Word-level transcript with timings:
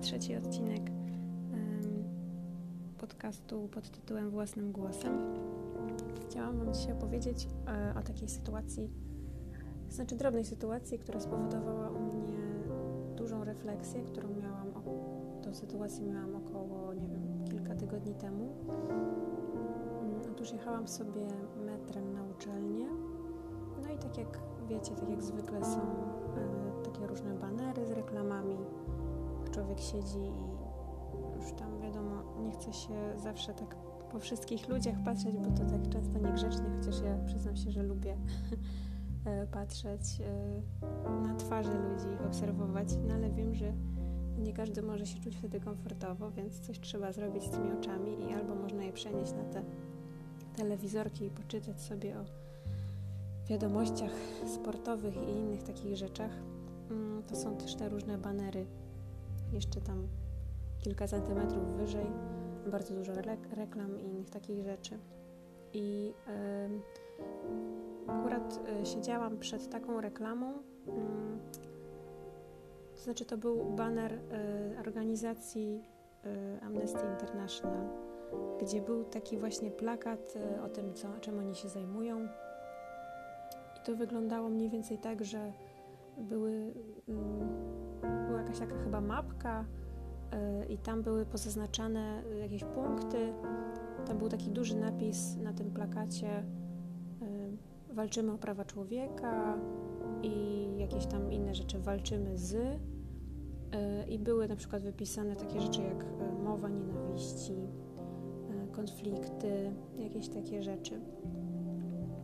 trzeci 0.00 0.36
odcinek 0.36 0.90
podcastu 2.98 3.68
pod 3.68 3.90
tytułem 3.90 4.30
Własnym 4.30 4.72
Głosem. 4.72 5.12
Chciałam 6.28 6.58
Wam 6.58 6.74
dzisiaj 6.74 6.92
opowiedzieć 6.92 7.48
e, 7.66 7.94
o 7.98 8.02
takiej 8.02 8.28
sytuacji, 8.28 8.90
znaczy 9.88 10.16
drobnej 10.16 10.44
sytuacji, 10.44 10.98
która 10.98 11.20
spowodowała 11.20 11.90
u 11.90 12.00
mnie 12.00 12.38
dużą 13.16 13.44
refleksję, 13.44 14.02
którą 14.02 14.28
miałam, 14.28 14.72
tą 15.42 15.54
sytuację 15.54 16.06
miałam 16.06 16.36
około, 16.36 16.94
nie 16.94 17.08
wiem, 17.08 17.44
kilka 17.44 17.74
tygodni 17.74 18.14
temu. 18.14 18.54
Mm, 18.90 20.20
otóż 20.32 20.52
jechałam 20.52 20.88
sobie 20.88 21.26
metrem 21.66 22.12
na 22.12 22.24
uczelnię, 22.24 22.86
no 23.82 23.94
i 23.94 23.98
tak 23.98 24.18
jak 24.18 24.40
wiecie, 24.68 24.94
tak 24.94 25.10
jak 25.10 25.22
zwykle 25.22 25.64
są 25.64 25.80
e, 25.80 26.82
takie 26.84 27.06
różne 27.06 27.34
banery 27.34 27.86
z 27.86 27.90
reklamami, 27.90 28.56
człowiek 29.50 29.80
siedzi 29.80 30.18
i 30.18 31.40
już 31.40 31.52
tam 31.52 31.80
wiadomo, 31.80 32.22
nie 32.42 32.52
chce 32.52 32.72
się 32.72 32.94
zawsze 33.16 33.54
tak 33.54 33.76
po 34.12 34.18
wszystkich 34.18 34.68
ludziach 34.68 35.02
patrzeć, 35.04 35.36
bo 35.36 35.50
to 35.50 35.70
tak 35.70 35.88
często 35.88 36.18
niegrzecznie, 36.18 36.64
chociaż 36.78 37.00
ja 37.00 37.18
przyznam 37.26 37.56
się, 37.56 37.70
że 37.70 37.82
lubię 37.82 38.16
e, 39.24 39.46
patrzeć 39.46 40.02
e, 40.20 41.22
na 41.22 41.34
twarze 41.34 41.74
ludzi, 41.74 42.14
ich 42.14 42.26
obserwować, 42.26 42.88
no 43.08 43.14
ale 43.14 43.30
wiem, 43.30 43.54
że 43.54 43.72
nie 44.38 44.52
każdy 44.52 44.82
może 44.82 45.06
się 45.06 45.20
czuć 45.20 45.36
wtedy 45.36 45.60
komfortowo, 45.60 46.30
więc 46.30 46.60
coś 46.60 46.80
trzeba 46.80 47.12
zrobić 47.12 47.44
z 47.44 47.50
tymi 47.50 47.72
oczami 47.72 48.30
i 48.30 48.34
albo 48.34 48.54
można 48.54 48.82
je 48.82 48.92
przenieść 48.92 49.32
na 49.32 49.44
te 49.44 49.62
telewizorki 50.56 51.24
i 51.24 51.30
poczytać 51.30 51.80
sobie 51.80 52.18
o 52.18 52.24
wiadomościach 53.48 54.12
sportowych 54.54 55.14
i 55.16 55.30
innych 55.30 55.62
takich 55.62 55.96
rzeczach. 55.96 56.30
Mm, 56.90 57.22
to 57.22 57.36
są 57.36 57.56
też 57.56 57.74
te 57.74 57.88
różne 57.88 58.18
banery, 58.18 58.66
jeszcze 59.52 59.80
tam 59.80 60.08
kilka 60.78 61.06
centymetrów 61.06 61.76
wyżej, 61.76 62.06
bardzo 62.70 62.94
dużo 62.94 63.12
reklam 63.56 64.00
i 64.00 64.04
innych 64.04 64.30
takich 64.30 64.64
rzeczy. 64.64 64.98
I 65.72 66.14
akurat 68.06 68.60
e, 68.80 68.86
siedziałam 68.86 69.38
przed 69.38 69.70
taką 69.70 70.00
reklamą. 70.00 70.52
Mm, 70.88 71.40
to 72.94 73.00
znaczy, 73.02 73.24
to 73.24 73.38
był 73.38 73.64
baner 73.64 74.12
e, 74.12 74.18
organizacji 74.80 75.82
e, 76.24 76.60
Amnesty 76.64 77.00
International, 77.12 77.88
gdzie 78.60 78.82
był 78.82 79.04
taki 79.04 79.38
właśnie 79.38 79.70
plakat 79.70 80.34
o 80.64 80.68
tym, 80.68 80.94
co, 80.94 81.08
czym 81.20 81.38
oni 81.38 81.54
się 81.54 81.68
zajmują. 81.68 82.28
I 83.76 83.86
to 83.86 83.94
wyglądało 83.94 84.48
mniej 84.48 84.70
więcej 84.70 84.98
tak, 84.98 85.24
że 85.24 85.52
były, 86.18 86.74
mm, 87.08 87.48
była 88.26 88.40
jakaś 88.40 88.58
taka 88.58 88.76
chyba 88.76 89.00
mapka 89.00 89.64
i 90.68 90.78
tam 90.78 91.02
były 91.02 91.26
pozaznaczane 91.26 92.22
jakieś 92.40 92.64
punkty. 92.64 93.32
Tam 94.06 94.18
był 94.18 94.28
taki 94.28 94.50
duży 94.50 94.76
napis 94.76 95.36
na 95.36 95.52
tym 95.52 95.70
plakacie 95.70 96.44
walczymy 97.92 98.32
o 98.32 98.38
prawa 98.38 98.64
człowieka 98.64 99.58
i 100.22 100.66
jakieś 100.78 101.06
tam 101.06 101.32
inne 101.32 101.54
rzeczy 101.54 101.78
walczymy 101.78 102.38
z 102.38 102.80
i 104.10 104.18
były 104.18 104.48
na 104.48 104.56
przykład 104.56 104.82
wypisane 104.82 105.36
takie 105.36 105.60
rzeczy 105.60 105.82
jak 105.82 106.04
e, 106.04 106.42
mowa 106.44 106.68
nienawiści, 106.68 107.54
e, 107.54 108.72
konflikty, 108.72 109.72
jakieś 109.98 110.28
takie 110.28 110.62
rzeczy. 110.62 111.00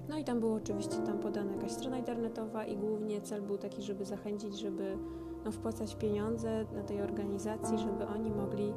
No 0.08 0.18
i 0.18 0.24
tam 0.24 0.40
było 0.40 0.54
oczywiście 0.54 0.96
tam 0.96 1.18
podana 1.18 1.52
jakaś 1.52 1.72
strona 1.72 1.98
internetowa 1.98 2.64
i 2.64 2.76
głównie 2.76 3.20
cel 3.20 3.42
był 3.42 3.58
taki, 3.58 3.82
żeby 3.82 4.04
zachęcić, 4.04 4.60
żeby 4.60 4.98
no, 5.44 5.52
wpłacać 5.52 5.96
pieniądze 5.96 6.64
na 6.74 6.82
tej 6.82 7.02
organizacji, 7.02 7.78
żeby 7.78 8.06
oni 8.06 8.30
mogli 8.30 8.72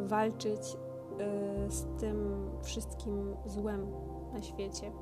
walczyć 0.00 0.60
y, 0.60 1.70
z 1.70 1.86
tym 2.00 2.16
wszystkim 2.62 3.36
złem 3.46 3.86
na 4.32 4.42
świecie. 4.42 4.92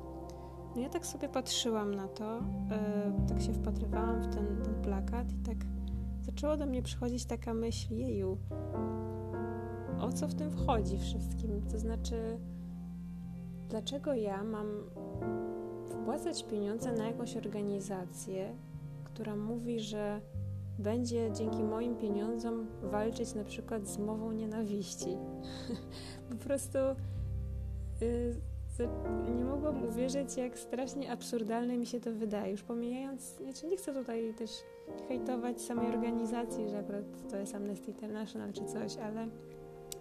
No 0.75 0.81
ja 0.81 0.89
tak 0.89 1.05
sobie 1.05 1.29
patrzyłam 1.29 1.95
na 1.95 2.07
to, 2.07 2.39
y, 2.39 2.41
tak 3.27 3.41
się 3.41 3.53
wpatrywałam 3.53 4.21
w 4.21 4.35
ten, 4.35 4.61
ten 4.63 4.81
plakat 4.81 5.33
i 5.33 5.37
tak 5.37 5.57
zaczęło 6.21 6.57
do 6.57 6.65
mnie 6.65 6.81
przychodzić 6.81 7.25
taka 7.25 7.53
myśl, 7.53 7.93
jeju, 7.93 8.37
o 9.99 10.11
co 10.11 10.27
w 10.27 10.33
tym 10.33 10.51
wchodzi 10.51 10.97
wszystkim? 10.97 11.61
To 11.71 11.79
znaczy, 11.79 12.39
dlaczego 13.69 14.13
ja 14.13 14.43
mam 14.43 14.67
wpłacać 16.03 16.43
pieniądze 16.43 16.93
na 16.93 17.07
jakąś 17.07 17.37
organizację, 17.37 18.55
która 19.03 19.35
mówi, 19.35 19.79
że 19.79 20.21
będzie 20.79 21.31
dzięki 21.31 21.63
moim 21.63 21.95
pieniądzom 21.95 22.67
walczyć 22.81 23.33
na 23.33 23.43
przykład 23.43 23.87
z 23.87 23.97
mową 23.97 24.31
nienawiści. 24.31 25.17
po 26.29 26.35
prostu 26.35 26.77
y, 28.01 28.35
nie 29.37 29.45
mogłam 29.45 29.83
uwierzyć, 29.83 30.37
jak 30.37 30.59
strasznie 30.59 31.11
absurdalne 31.11 31.77
mi 31.77 31.85
się 31.85 31.99
to 31.99 32.11
wydaje. 32.11 32.51
Już 32.51 32.63
pomijając, 32.63 33.21
znaczy 33.21 33.67
nie 33.67 33.77
chcę 33.77 33.93
tutaj 33.93 34.33
też 34.33 34.51
hejtować 35.07 35.61
samej 35.61 35.87
organizacji, 35.87 36.69
że 36.69 36.79
akurat 36.79 37.29
to 37.31 37.37
jest 37.37 37.55
Amnesty 37.55 37.91
International 37.91 38.53
czy 38.53 38.65
coś, 38.65 38.97
ale 38.97 39.27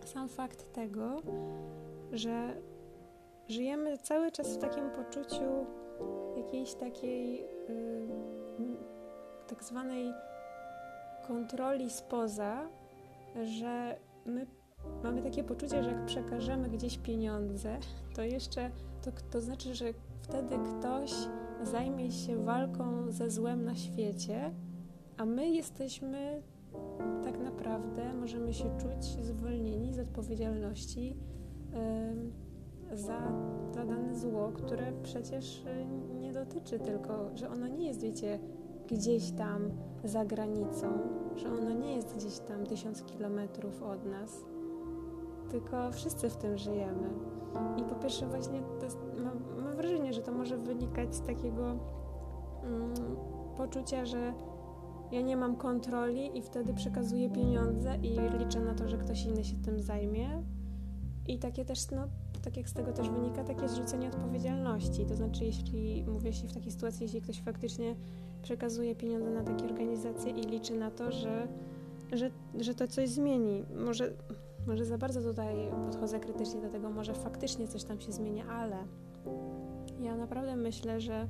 sam 0.04 0.28
fakt 0.28 0.72
tego, 0.72 1.22
że 2.12 2.56
żyjemy 3.48 3.98
cały 3.98 4.32
czas 4.32 4.56
w 4.56 4.58
takim 4.58 4.90
poczuciu 4.90 5.66
jakiejś 6.36 6.74
takiej 6.74 7.44
tak 9.46 9.64
zwanej 9.64 10.12
kontroli 11.26 11.90
spoza, 11.90 12.68
że 13.44 13.96
my 14.26 14.46
mamy 15.02 15.22
takie 15.22 15.44
poczucie, 15.44 15.82
że 15.82 15.90
jak 15.90 16.06
przekażemy 16.06 16.68
gdzieś 16.68 16.98
pieniądze, 16.98 17.78
to 18.14 18.22
jeszcze 18.22 18.70
to, 19.02 19.10
to 19.30 19.40
znaczy, 19.40 19.74
że 19.74 19.84
wtedy 20.20 20.56
ktoś 20.78 21.12
zajmie 21.62 22.10
się 22.10 22.44
walką 22.44 23.10
ze 23.10 23.30
złem 23.30 23.64
na 23.64 23.74
świecie, 23.74 24.54
a 25.16 25.24
my 25.24 25.50
jesteśmy 25.50 26.42
tak 27.24 27.38
naprawdę, 27.38 28.14
możemy 28.14 28.54
się 28.54 28.78
czuć 28.78 29.24
zwolnieni 29.24 29.94
z 29.94 29.98
odpowiedzialności 29.98 31.08
yy, 31.08 32.51
za, 32.92 33.32
za 33.74 33.84
dane 33.84 34.14
zło, 34.14 34.52
które 34.54 34.92
przecież 35.02 35.64
nie 36.20 36.32
dotyczy 36.32 36.78
tylko, 36.78 37.30
że 37.34 37.50
ono 37.50 37.68
nie 37.68 37.86
jest, 37.86 38.02
wiecie, 38.02 38.38
gdzieś 38.88 39.30
tam 39.30 39.70
za 40.04 40.24
granicą, 40.24 40.86
że 41.36 41.52
ono 41.52 41.70
nie 41.70 41.96
jest 41.96 42.16
gdzieś 42.16 42.38
tam 42.38 42.66
tysiąc 42.66 43.02
kilometrów 43.02 43.82
od 43.82 44.06
nas, 44.06 44.44
tylko 45.50 45.92
wszyscy 45.92 46.30
w 46.30 46.36
tym 46.36 46.58
żyjemy. 46.58 47.08
I 47.76 47.84
po 47.84 47.94
pierwsze 47.94 48.26
właśnie 48.26 48.62
jest, 48.82 48.98
mam, 49.24 49.64
mam, 49.64 49.76
wrażenie, 49.76 50.12
że 50.12 50.22
to 50.22 50.32
może 50.32 50.58
wynikać 50.58 51.14
z 51.14 51.20
takiego 51.20 51.66
mm, 52.64 52.94
poczucia, 53.56 54.04
że 54.04 54.34
ja 55.12 55.20
nie 55.20 55.36
mam 55.36 55.56
kontroli 55.56 56.38
i 56.38 56.42
wtedy 56.42 56.74
przekazuję 56.74 57.30
pieniądze 57.30 57.96
i 57.96 58.38
liczę 58.38 58.60
na 58.60 58.74
to, 58.74 58.88
że 58.88 58.98
ktoś 58.98 59.24
inny 59.24 59.44
się 59.44 59.56
tym 59.56 59.80
zajmie. 59.80 60.42
I 61.26 61.38
takie 61.38 61.64
też, 61.64 61.90
no, 61.90 62.08
tak 62.42 62.56
jak 62.56 62.68
z 62.68 62.72
tego 62.72 62.92
też 62.92 63.10
wynika, 63.10 63.44
takie 63.44 63.68
zrzucenie 63.68 64.08
odpowiedzialności. 64.08 65.06
To 65.06 65.16
znaczy, 65.16 65.44
jeśli, 65.44 66.04
mówię 66.04 66.32
się 66.32 66.48
w 66.48 66.52
takiej 66.52 66.72
sytuacji, 66.72 67.02
jeśli 67.02 67.20
ktoś 67.20 67.42
faktycznie 67.42 67.94
przekazuje 68.42 68.94
pieniądze 68.94 69.30
na 69.30 69.42
takie 69.42 69.64
organizacje 69.64 70.32
i 70.32 70.42
liczy 70.42 70.74
na 70.74 70.90
to, 70.90 71.12
że, 71.12 71.48
że, 72.12 72.30
że 72.60 72.74
to 72.74 72.88
coś 72.88 73.08
zmieni. 73.08 73.64
Może, 73.86 74.12
może 74.66 74.84
za 74.84 74.98
bardzo 74.98 75.20
tutaj 75.20 75.56
podchodzę 75.86 76.20
krytycznie 76.20 76.60
do 76.60 76.68
tego, 76.68 76.90
może 76.90 77.14
faktycznie 77.14 77.68
coś 77.68 77.84
tam 77.84 78.00
się 78.00 78.12
zmienia, 78.12 78.44
ale 78.46 78.76
ja 80.00 80.16
naprawdę 80.16 80.56
myślę, 80.56 81.00
że 81.00 81.28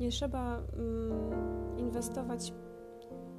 nie 0.00 0.10
trzeba 0.10 0.58
mm, 0.58 1.78
inwestować 1.78 2.52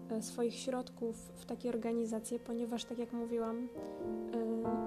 e, 0.09 0.21
swoich 0.21 0.55
środków 0.55 1.31
w 1.35 1.45
takie 1.45 1.69
organizacje, 1.69 2.39
ponieważ, 2.39 2.85
tak 2.85 2.97
jak 2.97 3.13
mówiłam, 3.13 3.57
y, 3.57 4.84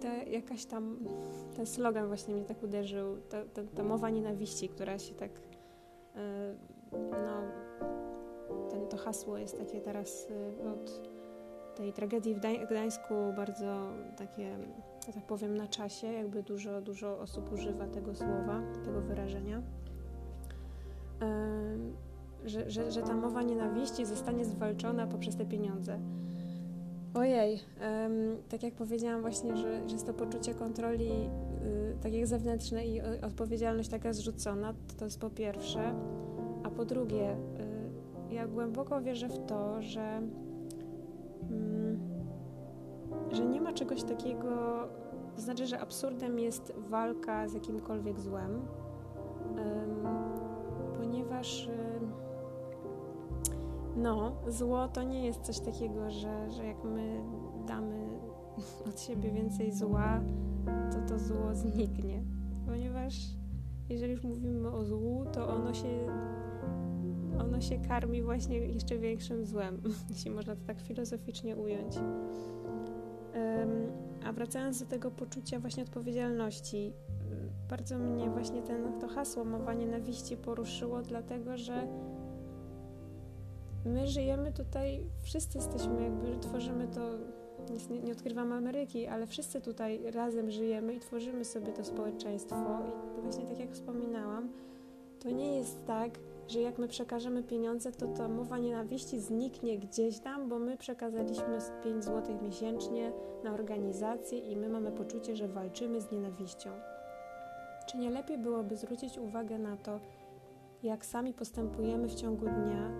te, 0.00 0.24
jakaś 0.24 0.64
tam, 0.64 0.98
ten 1.56 1.66
slogan 1.66 2.06
właśnie 2.06 2.34
mnie 2.34 2.44
tak 2.44 2.62
uderzył, 2.62 3.16
ta, 3.28 3.44
ta, 3.44 3.62
ta 3.74 3.82
mowa 3.82 4.10
nienawiści, 4.10 4.68
która 4.68 4.98
się 4.98 5.14
tak 5.14 5.30
E, 6.16 6.54
no, 6.92 7.42
ten, 8.70 8.88
to 8.88 8.96
hasło 8.96 9.38
jest 9.38 9.58
takie 9.58 9.80
teraz 9.80 10.28
e, 10.60 10.70
od 10.70 11.10
tej 11.74 11.92
tragedii 11.92 12.34
w 12.34 12.68
Gdańsku 12.70 13.14
bardzo 13.36 13.92
takie, 14.16 14.58
że 15.06 15.12
tak 15.12 15.26
powiem, 15.26 15.56
na 15.56 15.66
czasie, 15.66 16.06
jakby 16.06 16.42
dużo, 16.42 16.80
dużo 16.80 17.18
osób 17.18 17.52
używa 17.52 17.86
tego 17.86 18.14
słowa, 18.14 18.62
tego 18.84 19.00
wyrażenia. 19.00 19.62
E, 21.22 21.76
że, 22.44 22.70
że, 22.70 22.90
że 22.90 23.02
ta 23.02 23.14
mowa 23.14 23.42
nienawiści 23.42 24.06
zostanie 24.06 24.44
zwalczona 24.44 25.06
poprzez 25.06 25.36
te 25.36 25.46
pieniądze. 25.46 25.98
Ojej, 27.16 27.60
um, 27.80 28.36
tak 28.48 28.62
jak 28.62 28.74
powiedziałam 28.74 29.20
właśnie, 29.20 29.56
że, 29.56 29.88
że 29.88 29.92
jest 29.92 30.06
to 30.06 30.14
poczucie 30.14 30.54
kontroli 30.54 31.10
y, 31.10 31.96
tak 32.02 32.12
jak 32.12 32.26
zewnętrzne 32.26 32.86
i 32.86 33.00
odpowiedzialność 33.00 33.88
taka 33.88 34.12
zrzucona, 34.12 34.72
to, 34.72 34.94
to 34.98 35.04
jest 35.04 35.20
po 35.20 35.30
pierwsze. 35.30 35.94
A 36.64 36.70
po 36.70 36.84
drugie, 36.84 37.36
y, 38.30 38.34
ja 38.34 38.46
głęboko 38.46 39.02
wierzę 39.02 39.28
w 39.28 39.46
to, 39.46 39.82
że 39.82 40.22
mm, 41.50 41.98
że 43.32 43.46
nie 43.46 43.60
ma 43.60 43.72
czegoś 43.72 44.02
takiego, 44.02 44.48
to 45.34 45.40
znaczy, 45.40 45.66
że 45.66 45.80
absurdem 45.80 46.38
jest 46.38 46.72
walka 46.76 47.48
z 47.48 47.54
jakimkolwiek 47.54 48.20
złem, 48.20 48.66
ponieważ 50.96 51.68
no, 53.96 54.32
zło 54.48 54.88
to 54.88 55.02
nie 55.02 55.26
jest 55.26 55.40
coś 55.40 55.60
takiego, 55.60 56.10
że, 56.10 56.50
że 56.50 56.66
jak 56.66 56.84
my 56.84 57.20
damy 57.66 58.06
od 58.88 59.00
siebie 59.00 59.30
więcej 59.30 59.72
zła, 59.72 60.20
to 60.92 61.08
to 61.08 61.18
zło 61.18 61.54
zniknie. 61.54 62.22
Ponieważ 62.66 63.14
jeżeli 63.88 64.12
już 64.12 64.22
mówimy 64.22 64.70
o 64.70 64.84
złu, 64.84 65.24
to 65.32 65.48
ono 65.48 65.74
się, 65.74 66.06
ono 67.40 67.60
się 67.60 67.78
karmi 67.78 68.22
właśnie 68.22 68.58
jeszcze 68.58 68.98
większym 68.98 69.46
złem, 69.46 69.82
jeśli 70.10 70.30
można 70.30 70.56
to 70.56 70.62
tak 70.66 70.80
filozoficznie 70.80 71.56
ująć. 71.56 71.94
A 74.24 74.32
wracając 74.32 74.80
do 74.80 74.86
tego 74.86 75.10
poczucia 75.10 75.60
właśnie 75.60 75.82
odpowiedzialności, 75.82 76.92
bardzo 77.70 77.98
mnie 77.98 78.30
właśnie 78.30 78.62
ten, 78.62 79.00
to 79.00 79.08
hasło 79.08 79.44
mowa 79.44 79.74
nienawiści 79.74 80.36
poruszyło, 80.36 81.02
dlatego 81.02 81.56
że 81.56 81.88
my 83.86 84.06
żyjemy 84.06 84.52
tutaj, 84.52 85.00
wszyscy 85.22 85.58
jesteśmy 85.58 86.02
jakby, 86.02 86.38
tworzymy 86.40 86.88
to, 86.88 87.00
nie, 87.90 88.00
nie 88.00 88.12
odkrywamy 88.12 88.54
Ameryki, 88.54 89.06
ale 89.06 89.26
wszyscy 89.26 89.60
tutaj 89.60 90.10
razem 90.10 90.50
żyjemy 90.50 90.94
i 90.94 91.00
tworzymy 91.00 91.44
sobie 91.44 91.72
to 91.72 91.84
społeczeństwo 91.84 92.78
i 93.18 93.22
właśnie 93.22 93.44
tak 93.44 93.58
jak 93.58 93.72
wspominałam, 93.72 94.48
to 95.20 95.30
nie 95.30 95.56
jest 95.56 95.86
tak, 95.86 96.18
że 96.48 96.60
jak 96.60 96.78
my 96.78 96.88
przekażemy 96.88 97.42
pieniądze, 97.42 97.92
to 97.92 98.06
ta 98.06 98.28
mowa 98.28 98.58
nienawiści 98.58 99.20
zniknie 99.20 99.78
gdzieś 99.78 100.18
tam, 100.18 100.48
bo 100.48 100.58
my 100.58 100.76
przekazaliśmy 100.76 101.58
5 101.84 102.04
zł 102.04 102.42
miesięcznie 102.42 103.12
na 103.44 103.52
organizację 103.52 104.38
i 104.38 104.56
my 104.56 104.68
mamy 104.68 104.92
poczucie, 104.92 105.36
że 105.36 105.48
walczymy 105.48 106.00
z 106.00 106.10
nienawiścią. 106.10 106.70
Czy 107.86 107.98
nie 107.98 108.10
lepiej 108.10 108.38
byłoby 108.38 108.76
zwrócić 108.76 109.18
uwagę 109.18 109.58
na 109.58 109.76
to, 109.76 110.00
jak 110.82 111.06
sami 111.06 111.32
postępujemy 111.32 112.08
w 112.08 112.14
ciągu 112.14 112.46
dnia 112.46 112.90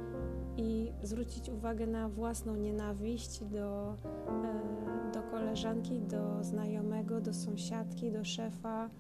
i 0.57 0.93
zwrócić 1.03 1.49
uwagę 1.49 1.87
na 1.87 2.09
własną 2.09 2.57
nienawiść 2.57 3.45
do, 3.45 3.97
e, 4.29 5.13
do 5.13 5.23
koleżanki, 5.23 6.01
do 6.01 6.45
znajomego, 6.45 7.21
do 7.21 7.35
sąsiadki, 7.35 8.13
do 8.13 8.25
szefa, 8.25 8.91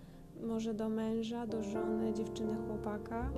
może 0.42 0.74
do 0.74 0.88
męża, 0.88 1.46
do 1.46 1.62
żony, 1.62 2.12
dziewczyny, 2.12 2.56
chłopaka? 2.66 3.30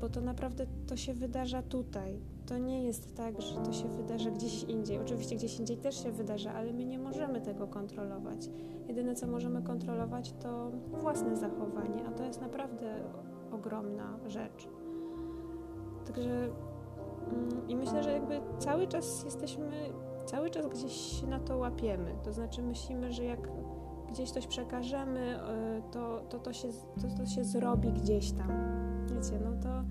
Bo 0.00 0.08
to 0.08 0.20
naprawdę 0.20 0.66
to 0.86 0.96
się 0.96 1.14
wydarza 1.14 1.62
tutaj. 1.62 2.20
To 2.46 2.58
nie 2.58 2.84
jest 2.84 3.16
tak, 3.16 3.42
że 3.42 3.54
to 3.54 3.72
się 3.72 3.88
wydarza 3.88 4.30
gdzieś 4.30 4.62
indziej. 4.62 4.98
Oczywiście 4.98 5.36
gdzieś 5.36 5.58
indziej 5.58 5.76
też 5.76 6.02
się 6.02 6.12
wydarza, 6.12 6.52
ale 6.52 6.72
my 6.72 6.84
nie 6.84 6.98
możemy 6.98 7.40
tego 7.40 7.66
kontrolować. 7.66 8.48
Jedyne, 8.88 9.14
co 9.14 9.26
możemy 9.26 9.62
kontrolować, 9.62 10.32
to 10.32 10.70
własne 11.00 11.36
zachowanie, 11.36 12.06
a 12.08 12.10
to 12.10 12.24
jest 12.24 12.40
naprawdę 12.40 12.94
ogromna 13.52 14.18
rzecz. 14.28 14.68
Także 16.06 16.48
i 17.68 17.76
myślę, 17.76 18.02
że 18.02 18.12
jakby 18.12 18.40
cały 18.58 18.86
czas 18.86 19.24
jesteśmy, 19.24 19.70
cały 20.26 20.50
czas 20.50 20.66
gdzieś 20.66 21.22
na 21.22 21.40
to 21.40 21.58
łapiemy. 21.58 22.14
To 22.24 22.32
znaczy 22.32 22.62
myślimy, 22.62 23.12
że 23.12 23.24
jak 23.24 23.48
gdzieś 24.08 24.30
coś 24.30 24.46
przekażemy, 24.46 25.40
e, 25.40 25.82
to, 25.90 26.20
to, 26.28 26.38
to, 26.38 26.52
się, 26.52 26.68
to, 27.00 27.16
to 27.16 27.26
się 27.26 27.44
zrobi 27.44 27.92
gdzieś 27.92 28.32
tam. 28.32 28.48
Wiecie, 29.06 29.40
no 29.44 29.62
to, 29.62 29.84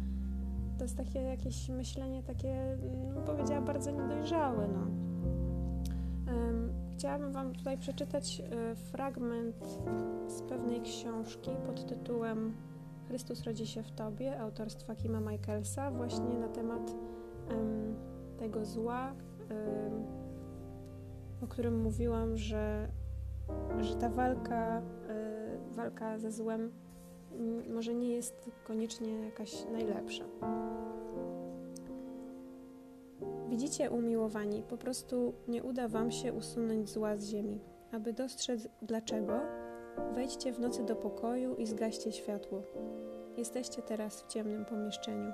to 0.78 0.84
jest 0.84 0.98
takie 0.98 1.20
jakieś 1.22 1.70
myślenie 1.70 2.24
takie, 2.24 2.78
no, 3.16 3.22
powiedziała, 3.22 3.62
bardzo 3.62 3.92
niedojrzałe. 3.92 4.68
No. 4.68 5.02
Chciałabym 7.02 7.32
Wam 7.32 7.54
tutaj 7.54 7.78
przeczytać 7.78 8.42
e, 8.42 8.76
fragment 8.76 9.82
z 10.28 10.42
pewnej 10.42 10.82
książki 10.82 11.52
pod 11.66 11.86
tytułem 11.86 12.54
Chrystus 13.12 13.44
rodzi 13.44 13.68
się 13.68 13.84
w 13.84 13.92
Tobie, 13.92 14.40
autorstwa 14.40 14.96
Kima 14.96 15.20
Michaelsa, 15.20 15.92
właśnie 15.92 16.38
na 16.40 16.48
temat 16.48 16.96
um, 17.50 17.96
tego 18.38 18.66
zła, 18.66 19.14
um, 19.50 20.06
o 21.44 21.48
którym 21.48 21.82
mówiłam, 21.82 22.38
że, 22.38 22.88
że 23.80 23.96
ta 23.96 24.10
walka, 24.10 24.82
um, 24.82 25.74
walka 25.76 26.20
ze 26.20 26.32
złem 26.32 26.72
może 27.74 27.94
nie 27.94 28.10
jest 28.10 28.52
koniecznie 28.68 29.26
jakaś 29.26 29.66
najlepsza. 29.72 30.24
Widzicie, 33.50 33.92
umiłowani, 33.92 34.64
po 34.64 34.78
prostu 34.78 35.34
nie 35.48 35.64
uda 35.64 35.88
Wam 35.88 36.12
się 36.12 36.34
usunąć 36.34 36.90
zła 36.90 37.18
z 37.18 37.26
ziemi. 37.26 37.60
Aby 37.92 38.14
dostrzec 38.14 38.68
dlaczego, 38.82 39.40
wejdźcie 40.16 40.54
w 40.54 40.60
nocy 40.60 40.84
do 40.84 40.96
pokoju 40.96 41.56
i 41.56 41.66
zgaście 41.66 42.12
światło. 42.12 42.64
Jesteście 43.38 43.82
teraz 43.82 44.22
w 44.22 44.28
ciemnym 44.28 44.66
pomieszczeniu. 44.66 45.32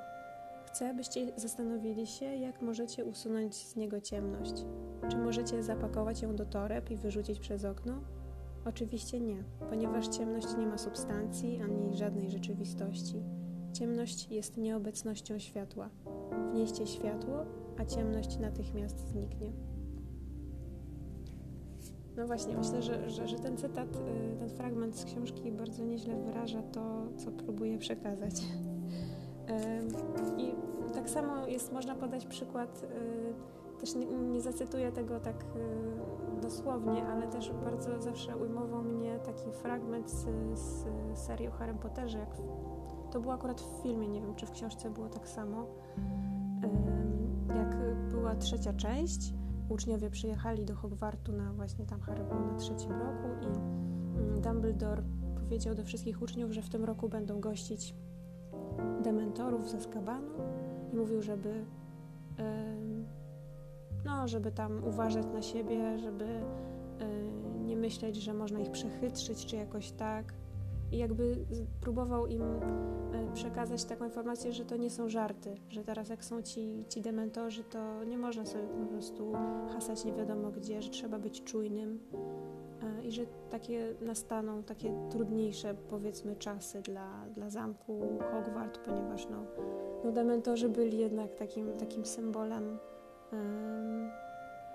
Chcę, 0.65 0.93
byście 0.93 1.31
zastanowili 1.35 2.07
się, 2.07 2.25
jak 2.25 2.61
możecie 2.61 3.05
usunąć 3.05 3.55
z 3.55 3.75
niego 3.75 4.01
ciemność. 4.01 4.65
Czy 5.09 5.17
możecie 5.17 5.63
zapakować 5.63 6.21
ją 6.21 6.35
do 6.35 6.45
toreb 6.45 6.91
i 6.91 6.97
wyrzucić 6.97 7.39
przez 7.39 7.65
okno? 7.65 8.01
Oczywiście 8.65 9.19
nie, 9.19 9.43
ponieważ 9.69 10.07
ciemność 10.07 10.47
nie 10.57 10.67
ma 10.67 10.77
substancji 10.77 11.61
ani 11.61 11.97
żadnej 11.97 12.29
rzeczywistości. 12.29 13.23
Ciemność 13.73 14.31
jest 14.31 14.57
nieobecnością 14.57 15.39
światła. 15.39 15.89
Wnieście 16.51 16.87
światło, 16.87 17.45
a 17.77 17.85
ciemność 17.85 18.37
natychmiast 18.37 18.99
zniknie. 18.99 19.51
No 22.17 22.27
właśnie, 22.27 22.57
myślę, 22.57 22.81
że, 22.81 23.09
że, 23.09 23.27
że, 23.27 23.39
ten 23.39 23.57
cytat, 23.57 23.95
y, 23.95 24.37
ten 24.39 24.49
fragment 24.49 24.95
z 24.95 25.05
książki 25.05 25.51
bardzo 25.51 25.83
nieźle 25.83 26.15
wyraża 26.15 26.61
to, 26.61 27.07
co 27.17 27.31
próbuję 27.31 27.77
przekazać. 27.77 28.33
I 30.37 30.55
tak 30.93 31.09
samo 31.09 31.47
jest, 31.47 31.73
można 31.73 31.95
podać 31.95 32.25
przykład, 32.25 32.83
y, 32.83 33.79
też 33.79 33.95
nie, 33.95 34.05
nie 34.05 34.41
zacytuję 34.41 34.91
tego 34.91 35.19
tak 35.19 35.43
y, 35.43 36.41
dosłownie, 36.41 37.07
ale 37.07 37.27
też 37.27 37.51
bardzo 37.63 38.01
zawsze 38.01 38.37
ujmował 38.37 38.83
mnie 38.83 39.19
taki 39.19 39.51
fragment 39.51 40.11
z, 40.11 40.25
z 40.59 40.85
serii 41.17 41.47
o 41.47 41.51
Harry 41.51 41.73
Potterze. 41.73 42.19
Jak 42.19 42.35
to 43.11 43.19
było 43.19 43.33
akurat 43.33 43.61
w 43.61 43.83
filmie, 43.83 44.07
nie 44.07 44.21
wiem 44.21 44.35
czy 44.35 44.45
w 44.45 44.51
książce 44.51 44.89
było 44.89 45.09
tak 45.09 45.29
samo. 45.29 45.67
Jak 47.55 47.77
była 48.11 48.35
trzecia 48.35 48.73
część, 48.73 49.33
uczniowie 49.69 50.09
przyjechali 50.09 50.65
do 50.65 50.75
Hogwartu 50.75 51.31
na 51.31 51.53
właśnie 51.53 51.85
tam 51.85 52.01
Harry 52.01 52.23
był 52.23 52.39
na 52.39 52.55
trzecim 52.55 52.91
roku 52.91 53.27
i 53.41 53.45
mm, 53.45 54.41
Dumbledore 54.41 55.03
powiedział 55.35 55.75
do 55.75 55.83
wszystkich 55.83 56.21
uczniów, 56.21 56.51
że 56.51 56.61
w 56.61 56.69
tym 56.69 56.83
roku 56.83 57.09
będą 57.09 57.39
gościć 57.39 57.95
dementorów 59.03 59.69
ze 59.69 59.81
Skabanu 59.81 60.31
i 60.93 60.95
mówił, 60.95 61.21
żeby 61.21 61.65
no, 64.05 64.27
żeby 64.27 64.51
tam 64.51 64.83
uważać 64.83 65.25
na 65.33 65.41
siebie, 65.41 65.99
żeby 65.99 66.25
nie 67.65 67.77
myśleć, 67.77 68.15
że 68.15 68.33
można 68.33 68.59
ich 68.59 68.71
przechytrzyć 68.71 69.45
czy 69.45 69.55
jakoś 69.55 69.91
tak, 69.91 70.33
i 70.91 70.97
jakby 70.97 71.45
próbował 71.81 72.27
im 72.27 72.41
e, 72.41 73.33
przekazać 73.33 73.83
taką 73.83 74.05
informację, 74.05 74.53
że 74.53 74.65
to 74.65 74.77
nie 74.77 74.89
są 74.89 75.09
żarty, 75.09 75.55
że 75.69 75.83
teraz 75.83 76.09
jak 76.09 76.25
są 76.25 76.41
ci, 76.41 76.83
ci 76.89 77.01
dementorzy, 77.01 77.63
to 77.63 78.03
nie 78.03 78.17
można 78.17 78.45
sobie 78.45 78.67
po 78.67 78.85
prostu 78.85 79.33
hasać 79.73 80.05
nie 80.05 80.13
wiadomo 80.13 80.51
gdzie, 80.51 80.81
że 80.81 80.89
trzeba 80.89 81.19
być 81.19 81.43
czujnym 81.43 81.99
e, 82.83 83.05
i 83.05 83.11
że 83.11 83.25
takie 83.49 83.95
nastaną 84.01 84.63
takie 84.63 84.93
trudniejsze 85.09 85.75
powiedzmy 85.89 86.35
czasy 86.35 86.81
dla, 86.81 87.25
dla 87.35 87.49
zamku 87.49 88.01
Hogwart, 88.31 88.77
ponieważ 88.77 89.27
no, 89.29 89.43
no 90.03 90.11
dementorzy 90.11 90.69
byli 90.69 90.97
jednak 90.97 91.35
takim, 91.35 91.73
takim 91.73 92.05
symbolem 92.05 92.77
um, 93.31 94.09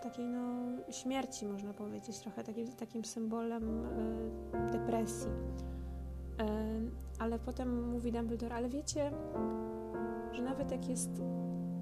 takiej 0.02 0.28
no 0.28 0.42
śmierci 0.90 1.46
można 1.46 1.72
powiedzieć, 1.74 2.18
trochę 2.18 2.44
takim, 2.44 2.72
takim 2.72 3.04
symbolem 3.04 3.84
y, 3.84 4.72
depresji. 4.72 5.30
Ale 7.18 7.38
potem 7.38 7.90
mówi 7.90 8.12
Dumbledore, 8.12 8.54
ale 8.54 8.68
wiecie, 8.68 9.10
że 10.32 10.42
nawet 10.42 10.70
jak 10.70 10.88
jest, 10.88 11.22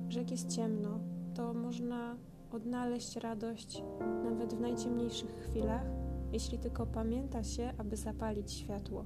że 0.09 0.19
jak 0.19 0.31
jest 0.31 0.49
ciemno, 0.49 0.99
to 1.35 1.55
można 1.55 2.17
odnaleźć 2.53 3.17
radość 3.17 3.83
nawet 4.25 4.55
w 4.55 4.61
najciemniejszych 4.61 5.31
chwilach, 5.31 5.87
jeśli 6.33 6.59
tylko 6.59 6.87
pamięta 6.87 7.43
się, 7.43 7.73
aby 7.79 7.97
zapalić 7.97 8.53
światło. 8.53 9.05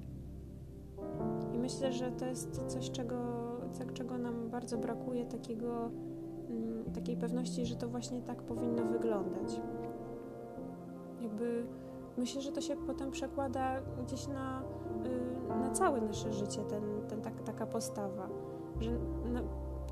I 1.55 1.59
myślę, 1.59 1.93
że 1.93 2.13
to 2.13 2.27
jest 2.27 2.63
coś, 2.67 2.91
czego, 2.91 3.17
czego 3.95 4.19
nam 4.19 4.51
bardzo 4.51 4.79
brakuje, 4.79 5.27
takiego, 5.27 5.91
mm, 6.49 6.93
takiej 6.95 7.17
pewności, 7.17 7.67
że 7.67 7.77
to 7.77 7.89
właśnie 7.89 8.23
tak 8.23 8.43
powinno 8.43 8.85
wyglądać. 8.85 9.61
Jakby 11.21 11.67
myślę, 12.19 12.43
że 12.43 12.53
to 12.53 12.61
się 12.61 12.77
potem 12.77 13.11
przekłada 13.11 13.81
gdzieś 14.07 14.29
na 14.29 14.63
całe 15.75 16.01
nasze 16.01 16.33
życie 16.33 16.65
ten, 16.65 16.83
ten, 17.09 17.23
tak, 17.23 17.43
taka 17.43 17.67
postawa. 17.67 18.29
Że 18.81 18.91
na, 19.33 19.43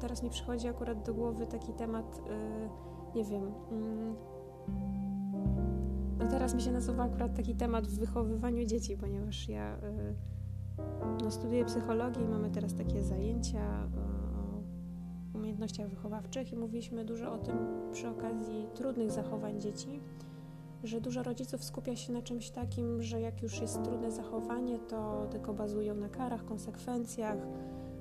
teraz 0.00 0.22
mi 0.22 0.30
przychodzi 0.30 0.68
akurat 0.68 1.02
do 1.02 1.14
głowy 1.14 1.46
taki 1.46 1.72
temat 1.72 2.20
nie 3.14 3.24
wiem. 3.24 3.52
Mm, 3.70 4.14
no 6.18 6.28
teraz 6.30 6.54
mi 6.54 6.62
się 6.62 6.72
nasuwa 6.72 7.02
akurat 7.02 7.36
taki 7.36 7.54
temat 7.54 7.86
w 7.86 7.98
wychowywaniu 7.98 8.64
dzieci, 8.64 8.96
ponieważ 8.96 9.48
ja 9.48 9.76
y, 9.76 10.14
no, 11.22 11.30
studiuję 11.30 11.64
psychologię 11.64 12.22
i 12.22 12.28
mamy 12.28 12.50
teraz 12.50 12.74
takie 12.74 13.02
zajęcia 13.02 13.88
o 15.34 15.38
umiejętnościach 15.38 15.88
wychowawczych 15.88 16.52
i 16.52 16.56
mówiliśmy 16.56 17.04
dużo 17.04 17.32
o 17.32 17.38
tym 17.38 17.56
przy 17.92 18.08
okazji 18.08 18.66
trudnych 18.74 19.10
zachowań 19.10 19.60
dzieci, 19.60 20.00
że 20.84 21.00
dużo 21.00 21.22
rodziców 21.22 21.64
skupia 21.64 21.96
się 21.96 22.12
na 22.12 22.22
czymś 22.22 22.50
takim, 22.50 23.02
że 23.02 23.20
jak 23.20 23.42
już 23.42 23.60
jest 23.60 23.82
trudne 23.84 24.10
zachowanie, 24.10 24.78
to 24.78 25.26
tylko 25.30 25.54
bazują 25.54 25.94
na 25.94 26.08
karach, 26.08 26.44
konsekwencjach, 26.44 27.38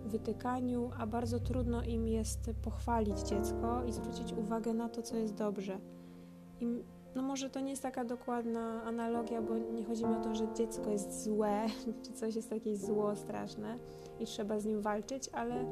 wytykaniu, 0.06 0.92
a 1.00 1.08
bardzo 1.08 1.40
trudno 1.40 1.84
im 1.84 2.08
jest 2.08 2.52
pochwalić 2.64 3.20
dziecko 3.20 3.84
i 3.84 3.92
zwrócić 3.92 4.34
uwagę 4.34 4.74
na 4.74 4.90
to, 4.90 5.02
co 5.02 5.18
jest 5.18 5.34
dobrze. 5.34 5.80
I 6.60 6.84
no 7.16 7.22
może 7.22 7.50
to 7.50 7.60
nie 7.60 7.70
jest 7.70 7.84
taka 7.84 8.06
dokładna 8.06 8.84
analogia, 8.84 9.42
bo 9.42 9.58
nie 9.58 9.86
chodzi 9.86 10.06
mi 10.06 10.16
o 10.16 10.20
to, 10.24 10.36
że 10.36 10.54
dziecko 10.54 10.90
jest 10.90 11.24
złe, 11.24 11.66
czy 12.04 12.14
coś 12.14 12.36
jest 12.36 12.50
takie 12.50 12.78
zło 12.78 13.16
straszne 13.16 13.78
i 14.20 14.26
trzeba 14.26 14.60
z 14.60 14.66
nim 14.66 14.82
walczyć, 14.82 15.30
ale 15.34 15.66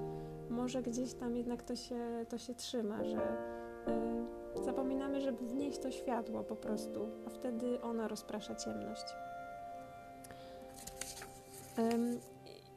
może 0.49 0.81
gdzieś 0.81 1.13
tam 1.13 1.35
jednak 1.35 1.63
to 1.63 1.75
się, 1.75 2.25
to 2.29 2.37
się 2.37 2.55
trzyma, 2.55 3.03
że 3.03 3.17
y, 3.17 4.38
zapominamy, 4.65 5.21
żeby 5.21 5.45
wnieść 5.45 5.79
to 5.79 5.91
światło 5.91 6.43
po 6.43 6.55
prostu, 6.55 7.07
a 7.27 7.29
wtedy 7.29 7.81
ono 7.81 8.07
rozprasza 8.07 8.55
ciemność. 8.55 9.05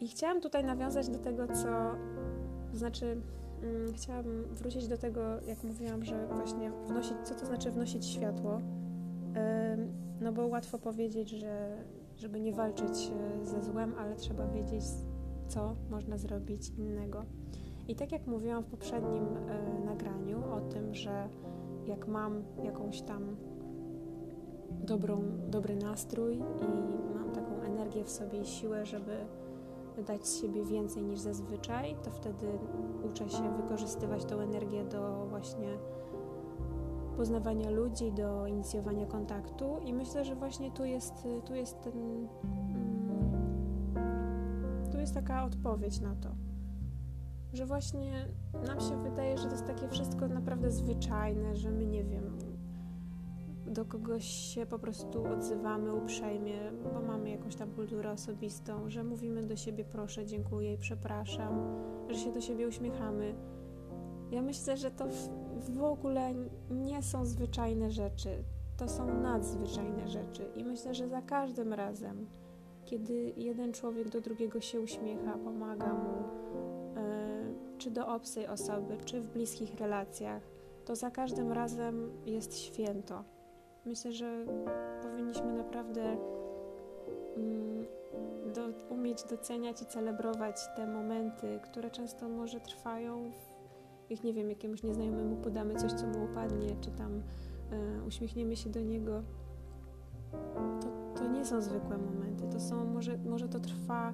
I 0.01 0.09
chciałam 0.09 0.41
tutaj 0.41 0.65
nawiązać 0.65 1.09
do 1.09 1.19
tego, 1.19 1.47
co 1.47 1.97
znaczy 2.73 3.23
Mm, 3.63 3.93
chciałabym 3.95 4.45
wrócić 4.55 4.89
do 4.89 4.99
tego, 4.99 5.21
jak 5.47 5.65
mówiłam, 5.65 6.05
że 6.05 6.27
właśnie 6.27 6.71
wnosić, 6.71 7.17
co 7.25 7.35
to 7.35 7.47
znaczy 7.47 7.71
wnosić 7.71 8.07
światło. 8.07 8.61
No 10.21 10.33
bo 10.33 10.47
łatwo 10.47 10.79
powiedzieć, 10.79 11.31
że 11.31 11.85
żeby 12.17 12.41
nie 12.41 12.53
walczyć 12.53 13.11
e, 13.43 13.47
ze 13.47 13.63
złem, 13.63 13.95
ale 13.99 14.17
trzeba 14.17 14.47
wiedzieć, 14.47 14.85
co 15.49 15.77
można 15.91 16.19
zrobić 16.19 16.69
innego. 16.79 17.25
I 17.89 17.95
tak 17.95 18.13
jak 18.13 18.27
mówiłam 18.27 18.63
w 18.63 18.67
poprzednim 18.67 19.25
e, 19.25 19.85
nagraniu 19.85 20.45
o 20.53 20.61
tym, 20.61 20.95
że 20.95 21.29
jak 21.87 22.09
mam 22.09 22.43
jakąś 22.63 23.03
tam 23.03 23.37
dobrą, 24.71 25.23
dobry 25.49 25.77
nastrój 25.77 26.37
i 26.37 27.15
mam 27.15 27.31
taką 27.31 27.61
energię 27.61 28.05
w 28.05 28.11
sobie 28.11 28.41
i 28.41 28.47
siłę, 28.47 28.87
żeby 28.87 29.17
dać 30.07 30.27
z 30.27 30.41
siebie 30.41 30.65
więcej 30.65 31.03
niż 31.03 31.19
zazwyczaj, 31.19 31.97
to 32.03 32.11
wtedy 32.11 32.47
uczę 33.11 33.29
się 33.31 33.57
wykorzystywać 33.63 34.25
tą 34.25 34.41
energię 34.41 34.85
do 34.85 35.27
właśnie 35.27 35.69
poznawania 37.17 37.71
ludzi, 37.71 38.13
do 38.13 38.47
inicjowania 38.47 39.07
kontaktu 39.07 39.79
i 39.85 39.95
myślę, 39.95 40.25
że 40.25 40.35
właśnie 40.35 40.71
tu 40.71 40.85
jest, 40.85 41.15
tu 41.45 41.55
jest 41.55 41.83
ten 41.83 42.29
mm, 42.45 43.03
tu 44.93 44.99
jest 44.99 45.15
taka 45.15 45.45
odpowiedź 45.45 46.01
na 46.01 46.15
to, 46.15 46.29
że 47.53 47.67
właśnie 47.67 48.29
nam 48.67 48.81
się 48.81 49.03
wydaje, 49.03 49.39
że 49.39 49.45
to 49.45 49.51
jest 49.51 49.67
takie 49.67 49.89
wszystko 49.89 50.29
naprawdę 50.29 50.71
zwyczajne, 50.71 51.57
że 51.57 51.71
my 51.71 51.87
nie 51.87 52.05
wiem, 52.05 52.39
do 53.67 53.85
kogoś 53.85 54.25
się 54.25 54.67
po 54.67 54.79
prostu 54.79 55.25
odzywamy 55.27 55.95
uprzejmie, 55.95 56.73
bo 56.95 57.03
mamy 57.03 57.31
jakąś 57.31 57.57
tam 57.57 57.71
kulturę 57.71 58.13
osobistą, 58.13 58.91
że 58.91 59.05
mówimy 59.05 59.43
do 59.43 59.57
siebie 59.57 59.85
proszę, 59.85 60.27
dziękuję 60.27 60.75
i 60.75 60.79
przepraszam, 60.79 61.55
że 62.09 62.19
się 62.19 62.33
do 62.33 62.41
siebie 62.41 62.69
uśmiechamy. 62.69 63.35
Ja 64.31 64.43
myślę, 64.43 64.77
że 64.77 64.91
to 64.91 65.05
w 65.59 65.83
ogóle 65.83 66.35
nie 66.71 67.03
są 67.03 67.25
zwyczajne 67.25 67.91
rzeczy, 67.91 68.45
to 68.77 68.89
są 68.89 69.21
nadzwyczajne 69.21 70.09
rzeczy 70.09 70.51
i 70.57 70.65
myślę, 70.65 70.95
że 70.95 71.09
za 71.09 71.23
każdym 71.23 71.73
razem, 71.73 72.27
kiedy 72.85 73.33
jeden 73.37 73.73
człowiek 73.73 74.09
do 74.09 74.21
drugiego 74.21 74.61
się 74.61 74.81
uśmiecha, 74.81 75.39
pomaga 75.39 75.93
mu, 75.95 76.42
czy 77.83 77.91
do 77.91 78.07
obcej 78.07 78.47
osoby, 78.47 78.97
czy 79.05 79.21
w 79.21 79.33
bliskich 79.33 79.75
relacjach, 79.75 80.43
to 80.85 80.97
za 80.97 81.11
każdym 81.11 81.53
razem 81.53 82.11
jest 82.27 82.59
święto. 82.59 83.25
Myślę, 83.85 84.13
że 84.13 84.47
powinniśmy 85.03 85.53
naprawdę 85.53 86.17
mm, 87.37 87.87
do, 88.55 88.95
umieć 88.95 89.25
doceniać 89.25 89.83
i 89.83 89.87
celebrować 89.87 90.57
te 90.77 90.87
momenty, 90.87 91.61
które 91.63 91.91
często 91.91 92.29
może 92.29 92.61
trwają, 92.61 93.31
w, 93.31 94.11
jak 94.11 94.25
nie 94.25 94.33
wiem, 94.33 94.51
jakiemuś 94.51 94.83
nieznajomemu 94.83 95.37
podamy 95.37 95.75
coś, 95.75 95.93
co 95.93 96.07
mu 96.07 96.25
upadnie, 96.25 96.77
czy 96.81 96.91
tam 96.91 97.13
y, 97.17 97.23
uśmiechniemy 98.07 98.57
się 98.57 98.71
do 98.71 98.81
niego. 98.81 99.23
To, 100.81 100.89
to 101.21 101.29
nie 101.29 101.45
są 101.45 101.63
zwykłe 101.63 101.99
momenty, 101.99 102.49
to 102.53 102.61
są, 102.61 102.85
może, 102.85 103.19
może 103.19 103.49
to 103.49 103.61
trwa 103.61 104.13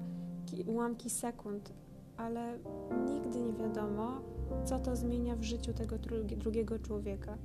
ułamki 0.67 1.09
sekund, 1.09 1.73
ale 2.19 2.59
nigdy 3.05 3.41
nie 3.41 3.53
wiadomo, 3.53 4.21
co 4.65 4.79
to 4.79 4.95
zmienia 4.95 5.35
w 5.35 5.43
życiu 5.43 5.73
tego 5.73 5.95
drugiego 6.37 6.79
człowieka. 6.79 7.37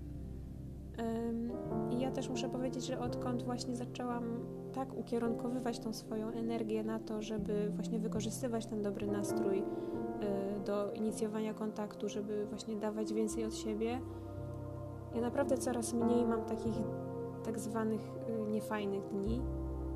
I 1.91 2.01
ja 2.01 2.11
też 2.11 2.29
muszę 2.29 2.49
powiedzieć, 2.49 2.87
że 2.87 2.99
odkąd 2.99 3.43
właśnie 3.43 3.77
zaczęłam 3.77 4.25
tak 4.73 4.97
ukierunkowywać 4.97 5.79
tą 5.79 5.93
swoją 5.93 6.29
energię 6.29 6.85
na 6.85 6.99
to, 6.99 7.23
żeby 7.23 7.71
właśnie 7.77 7.99
wykorzystywać 7.99 8.67
ten 8.67 8.83
dobry 8.83 9.07
nastrój 9.07 9.59
y, 9.59 9.65
do 10.67 10.93
inicjowania 10.93 11.55
kontaktu, 11.55 12.09
żeby 12.09 12.47
właśnie 12.47 12.77
dawać 12.77 13.13
więcej 13.13 13.45
od 13.45 13.55
siebie, 13.55 14.01
ja 15.15 15.21
naprawdę 15.21 15.59
coraz 15.59 15.95
mniej 15.95 16.27
mam 16.27 16.45
takich 16.45 16.75
tak 17.45 17.59
zwanych 17.59 18.01
y, 18.01 18.51
niefajnych 18.51 19.09
dni. 19.09 19.41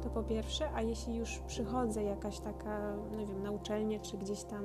To 0.08 0.14
po 0.14 0.22
pierwsze, 0.22 0.70
a 0.74 0.82
jeśli 0.82 1.16
już 1.16 1.38
przychodzę 1.38 2.02
jakaś 2.02 2.40
taka, 2.40 2.96
nie 3.16 3.26
wiem, 3.26 3.42
na 3.42 3.50
uczelnię, 3.50 4.00
czy 4.00 4.18
gdzieś 4.18 4.42
tam 4.42 4.64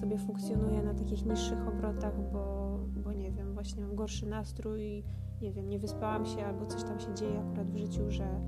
sobie 0.00 0.18
funkcjonuję 0.18 0.82
na 0.82 0.94
takich 0.94 1.26
niższych 1.26 1.68
obrotach, 1.68 2.30
bo, 2.32 2.76
bo 2.96 3.12
nie 3.12 3.30
wiem, 3.30 3.54
właśnie 3.54 3.82
mam 3.82 3.94
gorszy 3.94 4.26
nastrój, 4.26 5.04
nie 5.42 5.52
wiem, 5.52 5.68
nie 5.68 5.78
wyspałam 5.78 6.26
się 6.26 6.44
albo 6.44 6.66
coś 6.66 6.82
tam 6.82 7.00
się 7.00 7.14
dzieje 7.14 7.40
akurat 7.40 7.70
w 7.70 7.76
życiu, 7.76 8.10
że, 8.10 8.40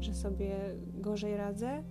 że 0.00 0.14
sobie 0.14 0.56
gorzej 0.94 1.36
radzę, 1.36 1.82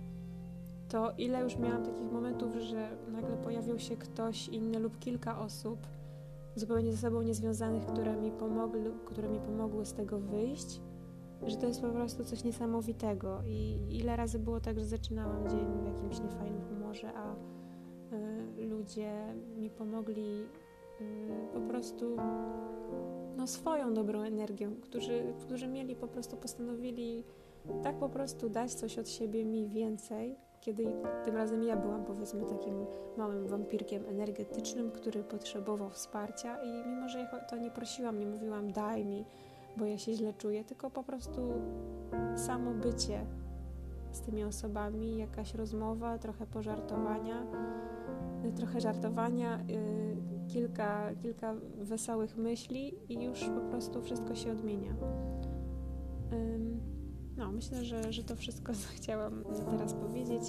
to 0.88 1.12
ile 1.18 1.42
już 1.42 1.58
miałam 1.58 1.84
takich 1.84 2.12
momentów, 2.12 2.56
że 2.56 2.96
nagle 3.12 3.36
pojawił 3.36 3.78
się 3.78 3.96
ktoś 3.96 4.48
inny 4.48 4.78
lub 4.78 4.98
kilka 4.98 5.40
osób 5.40 5.86
zupełnie 6.54 6.92
ze 6.92 6.98
sobą 6.98 7.22
niezwiązanych, 7.22 7.86
które 7.86 8.16
mi, 8.16 8.30
pomogły, 8.30 8.92
które 9.04 9.28
mi 9.28 9.40
pomogły 9.40 9.86
z 9.86 9.92
tego 9.92 10.18
wyjść, 10.18 10.80
że 11.46 11.56
to 11.56 11.66
jest 11.66 11.82
po 11.82 11.88
prostu 11.88 12.24
coś 12.24 12.44
niesamowitego. 12.44 13.42
I 13.46 13.78
ile 13.90 14.16
razy 14.16 14.38
było 14.38 14.60
tak, 14.60 14.78
że 14.78 14.84
zaczynałam 14.84 15.48
dzień 15.48 15.66
w 15.82 15.86
jakimś 15.86 16.20
niefajnym 16.20 16.62
humorze, 16.62 17.12
a 17.14 17.34
y, 17.34 18.66
ludzie 18.66 19.12
mi 19.56 19.70
pomogli 19.70 20.42
y, 21.00 21.48
po 21.54 21.60
prostu 21.60 22.16
no, 23.36 23.46
swoją 23.46 23.94
dobrą 23.94 24.20
energią, 24.20 24.76
którzy, 24.80 25.34
którzy 25.40 25.68
mieli 25.68 25.96
po 25.96 26.08
prostu, 26.08 26.36
postanowili 26.36 27.24
tak 27.82 27.98
po 27.98 28.08
prostu 28.08 28.48
dać 28.48 28.74
coś 28.74 28.98
od 28.98 29.08
siebie 29.08 29.44
mi 29.44 29.68
więcej, 29.68 30.36
kiedy 30.60 30.92
tym 31.24 31.36
razem 31.36 31.62
ja 31.62 31.76
byłam 31.76 32.04
powiedzmy 32.04 32.44
takim 32.44 32.86
małym 33.16 33.46
wampirkiem 33.46 34.06
energetycznym, 34.06 34.90
który 34.90 35.24
potrzebował 35.24 35.90
wsparcia 35.90 36.62
i 36.62 36.88
mimo, 36.88 37.08
że 37.08 37.28
to 37.50 37.56
nie 37.56 37.70
prosiłam, 37.70 38.18
nie 38.18 38.26
mówiłam 38.26 38.72
daj 38.72 39.04
mi, 39.04 39.24
bo 39.76 39.84
ja 39.84 39.98
się 39.98 40.14
źle 40.14 40.34
czuję, 40.34 40.64
tylko 40.64 40.90
po 40.90 41.02
prostu 41.02 41.40
samo 42.36 42.70
bycie 42.70 43.26
z 44.12 44.20
tymi 44.20 44.44
osobami, 44.44 45.16
jakaś 45.16 45.54
rozmowa, 45.54 46.18
trochę 46.18 46.46
pożartowania, 46.46 47.46
trochę 48.56 48.80
żartowania, 48.80 49.64
yy, 49.68 50.16
kilka, 50.48 51.14
kilka 51.22 51.54
wesołych 51.78 52.36
myśli 52.36 52.94
i 53.08 53.24
już 53.24 53.44
po 53.44 53.60
prostu 53.60 54.02
wszystko 54.02 54.34
się 54.34 54.52
odmienia. 54.52 54.94
No, 57.36 57.52
myślę, 57.52 57.84
że, 57.84 58.12
że 58.12 58.24
to 58.24 58.36
wszystko, 58.36 58.72
co 58.72 58.88
chciałam 58.96 59.44
teraz 59.70 59.94
powiedzieć. 59.94 60.42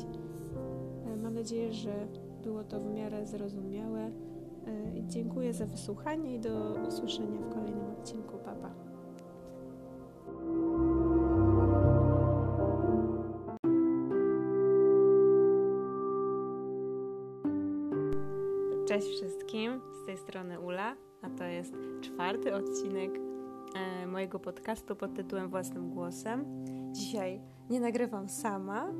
E, 1.06 1.18
mam 1.18 1.34
nadzieję, 1.34 1.74
że 1.74 2.08
było 2.44 2.64
to 2.64 2.80
w 2.80 2.86
miarę 2.86 3.26
zrozumiałe. 3.26 4.02
E, 4.02 4.12
dziękuję 5.08 5.54
za 5.54 5.66
wysłuchanie 5.66 6.36
i 6.36 6.40
do 6.40 6.76
usłyszenia 6.88 7.42
w 7.42 7.54
kolejnym 7.54 7.92
odcinku. 7.92 8.38
Papa. 8.38 8.95
Cześć 18.96 19.08
wszystkim, 19.08 19.82
z 20.04 20.06
tej 20.06 20.18
strony 20.18 20.60
Ula, 20.60 20.96
a 21.22 21.30
to 21.30 21.44
jest 21.44 21.74
czwarty 22.02 22.54
odcinek 22.54 23.12
e, 23.76 24.08
mojego 24.08 24.40
podcastu 24.40 24.96
pod 24.96 25.14
tytułem 25.14 25.50
Własnym 25.50 25.90
Głosem. 25.90 26.46
Dzisiaj 26.92 27.42
nie 27.70 27.80
nagrywam 27.80 28.30
sama, 28.30 28.94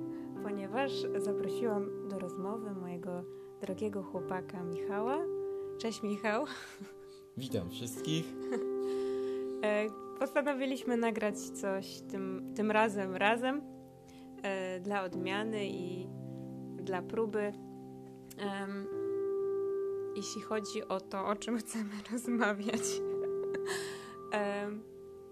ponieważ 0.44 0.92
zaprosiłam 1.18 2.10
do 2.10 2.20
rozmowy 2.20 2.72
mojego 2.72 3.24
drogiego 3.62 4.04
chłopaka 4.04 4.64
Michała. 4.64 5.18
Cześć 5.78 6.04
Michał. 6.04 6.46
Witam 7.38 7.70
wszystkich. 7.70 8.26
E, 9.64 9.88
postanowiliśmy 10.20 10.98
nagrać 10.98 11.40
coś 11.40 12.02
tym, 12.12 12.54
tym 12.56 12.72
razem 12.72 13.16
razem 13.16 13.62
e, 14.44 14.80
dla 14.80 15.04
odmiany 15.04 15.68
i 15.68 16.08
dla 16.84 17.02
próby. 17.02 17.54
Jeśli 20.16 20.42
chodzi 20.42 20.88
o 20.88 21.02
to, 21.02 21.28
o 21.28 21.36
czym 21.36 21.58
chcemy 21.62 21.94
rozmawiać, 22.12 22.82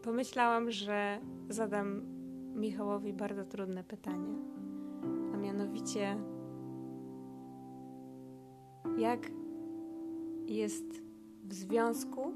pomyślałam, 0.02 0.72
że 0.72 1.20
zadam 1.50 2.02
Michałowi 2.56 3.14
bardzo 3.14 3.46
trudne 3.46 3.84
pytanie, 3.84 4.36
a 5.34 5.38
mianowicie 5.38 6.18
jak 8.98 9.32
jest 10.46 10.86
w 11.44 11.54
związku, 11.54 12.34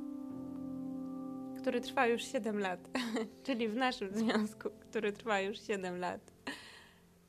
który 1.57 1.81
trwa 1.81 2.07
już 2.07 2.23
7 2.23 2.59
lat, 2.59 2.89
czyli 3.43 3.69
w 3.69 3.75
naszym 3.75 4.09
związku, 4.13 4.69
który 4.79 5.13
trwa 5.13 5.41
już 5.41 5.61
7 5.61 5.99
lat. 5.99 6.33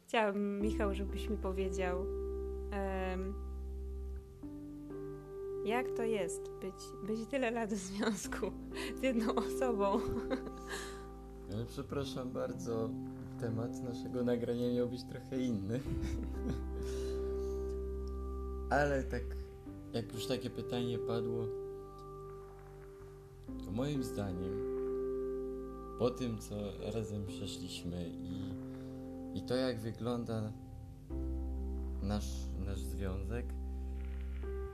Chciałabym, 0.06 0.60
Michał, 0.60 0.94
żebyś 0.94 1.28
mi 1.28 1.37
powiedział, 1.37 1.98
um, 2.00 3.48
jak 5.68 5.90
to 5.90 6.02
jest 6.02 6.50
być, 6.60 6.75
być 7.06 7.26
tyle 7.30 7.50
lat 7.50 7.70
w 7.70 7.76
związku 7.76 8.52
z 9.00 9.02
jedną 9.02 9.34
osobą. 9.34 10.00
Ale 11.52 11.64
przepraszam 11.64 12.30
bardzo, 12.30 12.90
temat 13.40 13.82
naszego 13.82 14.25
nagrania 14.25 14.72
miał 14.75 14.88
być 14.88 15.04
trochę 15.04 15.40
inny. 15.40 15.80
Ale 18.70 19.04
tak, 19.04 19.22
jak 19.92 20.12
już 20.12 20.26
takie 20.26 20.50
pytanie 20.50 20.98
padło, 20.98 21.44
to 23.64 23.70
moim 23.70 24.04
zdaniem, 24.04 24.78
po 25.98 26.10
tym 26.10 26.38
co 26.38 26.54
razem 26.94 27.26
przeszliśmy 27.26 28.08
i, 28.08 28.54
i 29.38 29.42
to 29.42 29.54
jak 29.54 29.80
wygląda 29.80 30.52
nasz, 32.02 32.48
nasz 32.66 32.80
związek, 32.80 33.46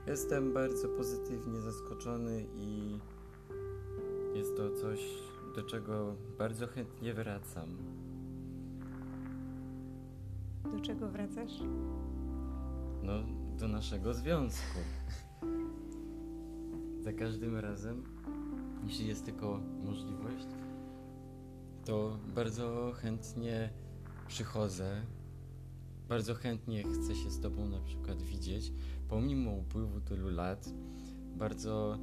jestem 0.07 0.53
bardzo 0.53 0.87
pozytywnie 0.87 1.61
zaskoczony 1.61 2.45
i 2.55 2.99
jest 4.35 4.57
to 4.57 4.71
coś, 4.71 4.99
do 5.55 5.63
czego 5.63 6.15
bardzo 6.37 6.67
chętnie 6.67 7.13
wracam. 7.13 7.77
Do 10.71 10.79
czego 10.79 11.09
wracasz? 11.09 11.59
No, 13.03 13.13
do 13.57 13.67
naszego 13.67 14.13
związku. 14.13 14.79
Za 16.99 17.13
każdym 17.13 17.57
razem, 17.57 18.03
jeśli 18.83 19.07
jest 19.07 19.25
tylko 19.25 19.59
możliwość, 19.83 20.47
to 21.85 22.17
bardzo 22.35 22.91
chętnie 22.95 23.69
przychodzę. 24.27 25.01
Bardzo 26.09 26.35
chętnie 26.35 26.83
chcę 26.83 27.15
się 27.15 27.31
z 27.31 27.39
Tobą 27.39 27.69
na 27.69 27.79
przykład 27.79 28.21
widzieć, 28.21 28.73
pomimo 29.07 29.51
upływu 29.51 30.01
tylu 30.01 30.29
lat. 30.29 30.69
Bardzo, 31.35 31.97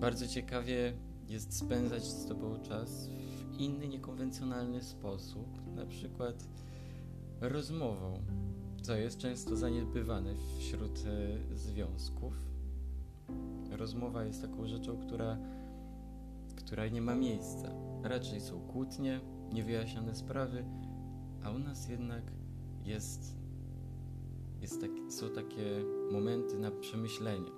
bardzo 0.00 0.28
ciekawie 0.28 0.92
jest 1.28 1.56
spędzać 1.58 2.04
z 2.04 2.26
Tobą 2.26 2.62
czas 2.62 3.08
w 3.52 3.58
inny, 3.58 3.88
niekonwencjonalny 3.88 4.82
sposób, 4.82 5.74
na 5.76 5.86
przykład 5.86 6.48
rozmową 7.40 8.22
co 8.84 8.96
jest 8.96 9.18
często 9.18 9.56
zaniedbywane 9.56 10.34
wśród 10.58 10.98
e, 11.06 11.56
związków. 11.56 12.34
Rozmowa 13.70 14.24
jest 14.24 14.42
taką 14.42 14.66
rzeczą, 14.66 14.96
która, 14.96 15.38
która 16.56 16.88
nie 16.88 17.02
ma 17.02 17.14
miejsca. 17.14 17.68
Raczej 18.02 18.40
są 18.40 18.60
kłótnie, 18.60 19.20
niewyjaśnione 19.52 20.14
sprawy, 20.14 20.64
a 21.44 21.50
u 21.50 21.58
nas 21.58 21.88
jednak 21.88 22.22
jest, 22.84 23.36
jest 24.60 24.80
tak, 24.80 24.90
są 25.08 25.30
takie 25.30 25.84
momenty 26.12 26.58
na 26.58 26.70
przemyślenie. 26.70 27.50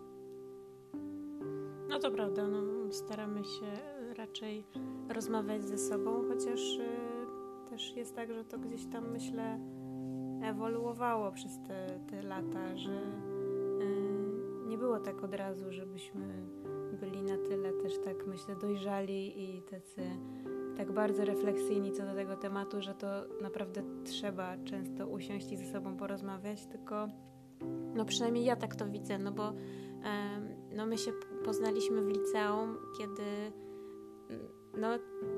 No 1.88 1.98
to 1.98 2.10
prawda, 2.10 2.48
no, 2.48 2.92
staramy 2.92 3.44
się 3.44 3.78
raczej 4.16 4.66
rozmawiać 5.08 5.64
ze 5.64 5.78
sobą, 5.78 6.28
chociaż 6.28 6.78
y, 6.78 6.86
też 7.70 7.96
jest 7.96 8.14
tak, 8.14 8.32
że 8.32 8.44
to 8.44 8.58
gdzieś 8.58 8.86
tam 8.86 9.12
myślę 9.12 9.60
ewoluowało 10.42 11.32
przez 11.32 11.52
te, 11.68 12.00
te 12.10 12.22
lata, 12.22 12.76
że 12.76 13.02
y, 13.02 14.68
nie 14.68 14.78
było 14.78 15.00
tak 15.00 15.24
od 15.24 15.34
razu, 15.34 15.72
żebyśmy 15.72 16.46
byli 17.00 17.22
na 17.22 17.36
tyle 17.36 17.72
też 17.72 17.98
tak 18.04 18.26
myślę 18.26 18.56
dojrzali 18.56 19.42
i 19.44 19.62
tacy 19.62 20.02
tak 20.76 20.92
bardzo 20.92 21.24
refleksyjni 21.24 21.92
co 21.92 22.06
do 22.06 22.14
tego 22.14 22.36
tematu, 22.36 22.82
że 22.82 22.94
to 22.94 23.06
naprawdę 23.42 23.82
trzeba 24.04 24.56
często 24.64 25.06
usiąść 25.06 25.52
i 25.52 25.56
ze 25.56 25.72
sobą 25.72 25.96
porozmawiać, 25.96 26.66
tylko 26.66 27.08
no 27.94 28.04
przynajmniej 28.04 28.44
ja 28.44 28.56
tak 28.56 28.76
to 28.76 28.86
widzę, 28.86 29.18
no 29.18 29.32
bo 29.32 29.52
no 30.76 30.86
my 30.86 30.98
się 30.98 31.12
poznaliśmy 31.44 32.02
w 32.02 32.08
liceum, 32.08 32.76
kiedy 32.98 33.52
no, 34.78 34.88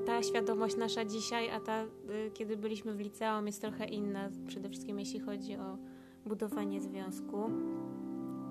ta 0.05 0.23
świadomość 0.23 0.77
nasza 0.77 1.05
dzisiaj, 1.05 1.49
a 1.49 1.59
ta, 1.59 1.83
y, 1.83 2.31
kiedy 2.33 2.57
byliśmy 2.57 2.93
w 2.93 2.99
liceum, 2.99 3.47
jest 3.47 3.61
trochę 3.61 3.85
inna, 3.85 4.29
przede 4.47 4.69
wszystkim 4.69 4.99
jeśli 4.99 5.19
chodzi 5.19 5.55
o 5.55 5.77
budowanie 6.25 6.81
związku. 6.81 7.37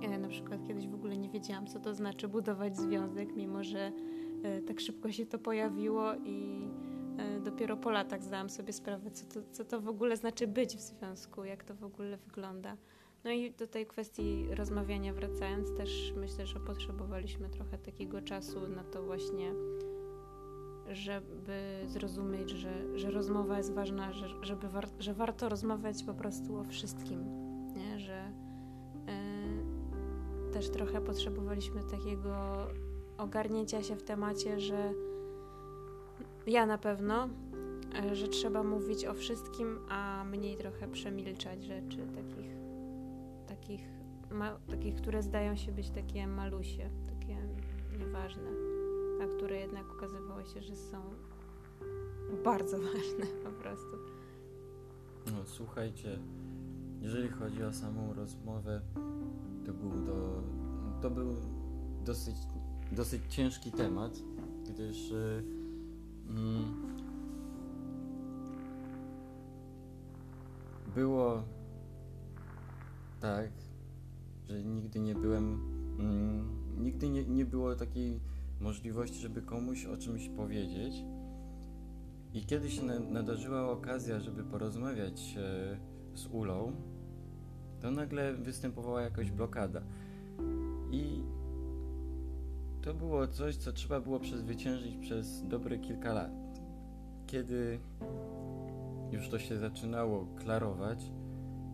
Ja 0.01 0.19
na 0.19 0.29
przykład 0.29 0.67
kiedyś 0.67 0.89
w 0.89 0.95
ogóle 0.95 1.17
nie 1.17 1.31
wiedziałam, 1.31 1.67
co 1.67 1.81
to 1.81 1.95
znaczy 1.95 2.29
budować 2.29 2.77
związek, 2.77 3.37
mimo 3.37 3.65
że 3.65 3.93
tak 4.67 4.81
szybko 4.81 5.13
się 5.13 5.27
to 5.27 5.39
pojawiło 5.39 6.15
i 6.15 6.69
y, 7.37 7.41
dopiero 7.41 7.77
po 7.77 7.91
latach 7.91 8.23
zdałam 8.23 8.51
sobie 8.51 8.73
sprawę, 8.73 9.11
co 9.11 9.27
to, 9.27 9.49
co 9.53 9.65
to 9.65 9.81
w 9.81 9.89
ogóle 9.89 10.17
znaczy 10.17 10.47
być 10.47 10.77
w 10.77 10.81
związku, 10.81 11.45
jak 11.45 11.65
to 11.65 11.75
w 11.75 11.85
ogóle 11.85 12.17
wygląda. 12.17 12.77
No 13.25 13.31
i 13.31 13.51
do 13.51 13.67
tej 13.67 13.87
kwestii 13.87 14.47
rozmawiania 14.51 15.13
wracając, 15.13 15.77
też 15.77 16.13
myślę, 16.17 16.47
że 16.47 16.61
potrzebowaliśmy 16.61 17.49
trochę 17.49 17.79
takiego 17.79 18.23
czasu 18.23 18.69
na 18.69 18.85
to 18.85 19.03
właśnie 19.03 19.53
żeby 20.91 21.85
zrozumieć, 21.87 22.51
że, 22.51 22.99
że 22.99 23.11
rozmowa 23.11 23.59
jest 23.59 23.75
ważna, 23.75 24.13
że, 24.13 24.27
żeby 24.43 24.69
war, 24.69 24.89
że 24.99 25.15
warto 25.15 25.49
rozmawiać 25.49 26.05
po 26.05 26.15
prostu 26.15 26.57
o 26.57 26.65
wszystkim, 26.65 27.25
nie? 27.75 27.99
że 27.99 28.33
y, 30.49 30.53
też 30.53 30.71
trochę 30.71 31.01
potrzebowaliśmy 31.01 31.83
takiego 31.91 32.67
ogarnięcia 33.19 33.83
się 33.83 33.97
w 33.97 34.03
temacie, 34.03 34.61
że 34.61 34.93
ja 36.47 36.67
na 36.67 36.79
pewno, 36.79 37.29
y, 38.13 38.17
że 38.17 38.29
trzeba 38.29 38.63
mówić 38.63 39.05
o 39.05 39.15
wszystkim, 39.15 39.79
a 39.89 40.25
mniej 40.25 40.57
trochę 40.57 40.89
przemilczać 40.89 41.65
rzeczy 41.65 41.99
takich, 42.15 42.51
takich, 43.47 43.81
ma, 44.31 44.59
takich 44.71 44.95
które 44.95 45.23
zdają 45.23 45.57
się 45.57 45.73
być 45.73 45.91
takie 45.91 46.27
malusie, 46.27 46.91
takie 47.07 47.37
nieważne 47.99 48.69
a 49.23 49.27
które 49.27 49.57
jednak 49.57 49.93
okazywało 49.93 50.45
się, 50.45 50.63
że 50.63 50.77
są 50.77 51.03
bardzo 52.45 52.79
ważne 52.93 53.27
po 53.45 53.51
prostu. 53.51 53.97
No, 55.27 55.33
słuchajcie, 55.45 56.19
jeżeli 57.01 57.29
chodzi 57.29 57.65
o 57.65 57.73
samą 57.73 58.15
rozmowę, 58.15 58.81
to 59.67 59.73
był, 59.73 59.91
do, 59.91 60.43
to 61.03 61.11
był 61.11 61.37
dosyć, 62.05 62.37
dosyć 62.93 63.23
ciężki 63.29 63.73
temat, 63.73 64.19
gdyż 64.69 65.11
yy, 65.11 65.59
było 70.95 71.43
tak, 73.21 73.51
że 74.49 74.65
nigdy 74.65 75.01
nie 75.01 75.15
byłem, 75.15 75.61
mm, 75.99 76.49
nigdy 76.79 77.09
nie, 77.09 77.25
nie 77.25 77.45
było 77.45 77.75
takiej 77.75 78.21
możliwości, 78.61 79.19
żeby 79.19 79.43
komuś 79.43 79.87
o 79.87 79.97
czymś 79.97 80.29
powiedzieć. 80.29 80.95
I 82.35 82.47
kiedy 82.47 82.71
się 82.71 82.83
nadarzyła 83.11 83.71
okazja, 83.71 84.21
żeby 84.21 84.45
porozmawiać 84.45 85.37
e, 85.39 85.79
z 86.15 86.27
Ulą, 86.27 86.73
to 87.81 87.91
nagle 87.91 88.35
występowała 88.35 89.03
jakaś 89.03 89.31
blokada. 89.31 89.83
I 90.91 91.23
to 92.83 92.95
było 92.95 93.27
coś, 93.27 93.57
co 93.57 93.73
trzeba 93.73 94.01
było 94.01 94.21
przezwyciężyć 94.21 94.97
przez 94.97 95.49
dobre 95.49 95.79
kilka 95.79 96.13
lat. 96.13 96.31
Kiedy 97.27 97.81
już 99.11 99.29
to 99.29 99.39
się 99.39 99.57
zaczynało 99.57 100.27
klarować, 100.37 101.13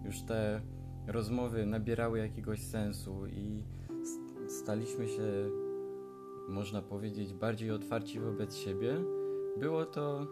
już 0.04 0.22
te 0.22 0.60
rozmowy 1.06 1.66
nabierały 1.66 2.18
jakiegoś 2.18 2.62
sensu 2.62 3.26
i 3.26 3.62
staliśmy 4.48 5.08
się 5.08 5.50
można 6.48 6.82
powiedzieć, 6.82 7.34
bardziej 7.34 7.70
otwarci 7.70 8.20
wobec 8.20 8.56
siebie, 8.56 8.96
było 9.56 9.84
to, 9.84 10.26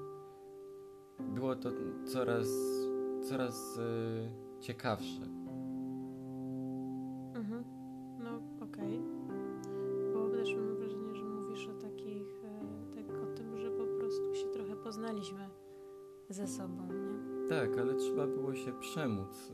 było 1.35 1.57
to 1.57 1.71
coraz, 2.07 2.49
coraz 3.29 3.77
y, 3.77 4.61
ciekawsze. 4.61 5.42
Ze 16.33 16.49
sobą, 16.49 16.88
nie? 16.92 17.49
Tak, 17.49 17.79
ale 17.79 17.95
trzeba 17.95 18.27
było 18.27 18.55
się 18.55 18.73
przemóc, 18.81 19.53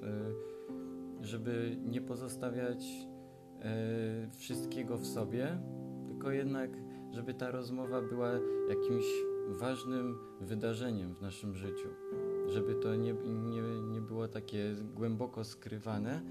y, 1.22 1.26
żeby 1.26 1.76
nie 1.84 2.00
pozostawiać 2.00 2.84
y, 2.86 4.30
wszystkiego 4.30 4.96
w 4.96 5.06
sobie, 5.06 5.58
tylko 6.06 6.30
jednak, 6.30 6.70
żeby 7.12 7.34
ta 7.34 7.50
rozmowa 7.50 8.02
była 8.02 8.30
jakimś 8.68 9.04
ważnym 9.48 10.18
wydarzeniem 10.40 11.14
w 11.14 11.22
naszym 11.22 11.54
życiu. 11.54 11.88
Żeby 12.46 12.74
to 12.74 12.96
nie, 12.96 13.12
nie, 13.12 13.62
nie 13.82 14.00
było 14.00 14.28
takie 14.28 14.76
głęboko 14.94 15.44
skrywane, 15.44 16.22